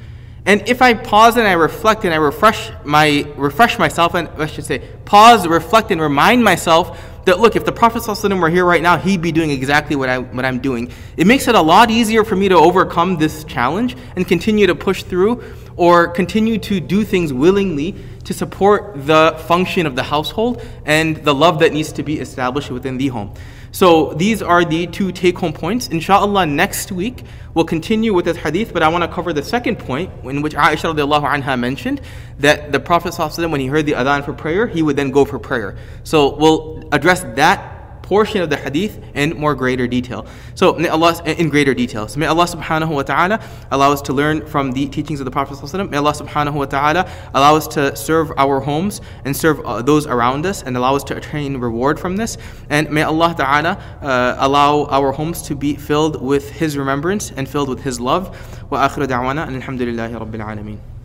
And 0.46 0.66
if 0.68 0.80
I 0.80 0.94
pause 0.94 1.36
and 1.36 1.46
I 1.46 1.54
reflect 1.54 2.04
and 2.04 2.14
I 2.14 2.18
refresh 2.18 2.70
my 2.84 3.26
refresh 3.36 3.80
myself 3.80 4.14
and 4.14 4.28
I 4.38 4.46
should 4.46 4.64
say 4.64 4.78
pause, 5.04 5.46
reflect 5.46 5.90
and 5.90 6.00
remind 6.00 6.44
myself 6.44 7.02
that 7.24 7.40
look, 7.40 7.56
if 7.56 7.64
the 7.64 7.72
Prophet 7.72 8.02
ﷺ 8.02 8.40
were 8.40 8.48
here 8.48 8.64
right 8.64 8.80
now, 8.80 8.96
he'd 8.96 9.20
be 9.20 9.32
doing 9.32 9.50
exactly 9.50 9.96
what 9.96 10.08
I 10.08 10.18
what 10.18 10.44
I'm 10.44 10.60
doing. 10.60 10.92
It 11.16 11.26
makes 11.26 11.48
it 11.48 11.56
a 11.56 11.60
lot 11.60 11.90
easier 11.90 12.24
for 12.24 12.36
me 12.36 12.48
to 12.48 12.54
overcome 12.54 13.16
this 13.16 13.42
challenge 13.42 13.96
and 14.14 14.26
continue 14.26 14.68
to 14.68 14.76
push 14.76 15.02
through 15.02 15.42
or 15.76 16.06
continue 16.08 16.58
to 16.58 16.78
do 16.78 17.02
things 17.04 17.32
willingly 17.32 17.96
to 18.22 18.32
support 18.32 18.94
the 19.06 19.36
function 19.48 19.84
of 19.84 19.96
the 19.96 20.04
household 20.04 20.64
and 20.84 21.16
the 21.16 21.34
love 21.34 21.58
that 21.58 21.72
needs 21.72 21.90
to 21.92 22.04
be 22.04 22.20
established 22.20 22.70
within 22.70 22.96
the 22.98 23.08
home. 23.08 23.34
So 23.76 24.14
these 24.14 24.40
are 24.40 24.64
the 24.64 24.86
two 24.86 25.12
take 25.12 25.36
home 25.36 25.52
points. 25.52 25.88
Inshallah, 25.88 26.46
next 26.46 26.90
week 26.90 27.24
we'll 27.52 27.66
continue 27.66 28.14
with 28.14 28.24
this 28.24 28.38
hadith, 28.38 28.72
but 28.72 28.82
I 28.82 28.88
want 28.88 29.04
to 29.04 29.08
cover 29.08 29.34
the 29.34 29.42
second 29.42 29.78
point 29.78 30.10
in 30.24 30.40
which 30.40 30.54
Aisha 30.54 30.96
anha 30.96 31.60
mentioned 31.60 32.00
that 32.38 32.72
the 32.72 32.80
Prophet 32.80 33.12
when 33.50 33.60
he 33.60 33.66
heard 33.66 33.84
the 33.84 33.92
adhan 33.92 34.24
for 34.24 34.32
prayer, 34.32 34.66
he 34.66 34.80
would 34.80 34.96
then 34.96 35.10
go 35.10 35.26
for 35.26 35.38
prayer. 35.38 35.76
So 36.04 36.36
we'll 36.36 36.88
address 36.90 37.20
that 37.36 37.75
portion 38.06 38.40
of 38.40 38.48
the 38.48 38.56
hadith 38.56 39.02
in 39.14 39.36
more 39.36 39.54
greater 39.54 39.86
detail. 39.88 40.26
So 40.54 40.74
may 40.74 40.88
Allah 40.88 41.20
in 41.26 41.48
greater 41.48 41.74
detail. 41.74 42.06
So 42.06 42.20
may 42.20 42.26
Allah 42.26 42.44
subhanahu 42.44 42.88
wa 42.88 43.02
ta'ala 43.02 43.42
allow 43.72 43.92
us 43.92 44.00
to 44.02 44.12
learn 44.12 44.46
from 44.46 44.72
the 44.72 44.86
teachings 44.86 45.20
of 45.20 45.24
the 45.24 45.30
Prophet. 45.30 45.56
May 45.90 45.96
Allah 45.96 46.12
subhanahu 46.12 46.54
wa 46.54 46.66
ta'ala 46.66 47.10
allow 47.34 47.56
us 47.56 47.66
to 47.68 47.96
serve 47.96 48.32
our 48.38 48.60
homes 48.60 49.00
and 49.24 49.36
serve 49.36 49.60
uh, 49.60 49.82
those 49.82 50.06
around 50.06 50.46
us 50.46 50.62
and 50.62 50.76
allow 50.76 50.94
us 50.94 51.02
to 51.04 51.16
attain 51.16 51.56
reward 51.58 51.98
from 51.98 52.16
this. 52.16 52.38
And 52.70 52.90
may 52.90 53.02
Allah 53.02 53.34
ta'ala 53.36 53.72
uh, 54.00 54.36
allow 54.38 54.86
our 54.86 55.12
homes 55.12 55.42
to 55.42 55.56
be 55.56 55.74
filled 55.74 56.22
with 56.22 56.50
His 56.50 56.78
remembrance 56.78 57.32
and 57.32 57.48
filled 57.48 57.68
with 57.68 57.82
His 57.82 57.98
love. 58.00 58.30
Wa 58.70 58.88
akhiru 58.88 59.06
da'wana 59.06 59.46
and 59.48 59.60
alhamdulillahi 59.60 60.14
rabbil 60.14 60.44
alameen. 60.44 60.95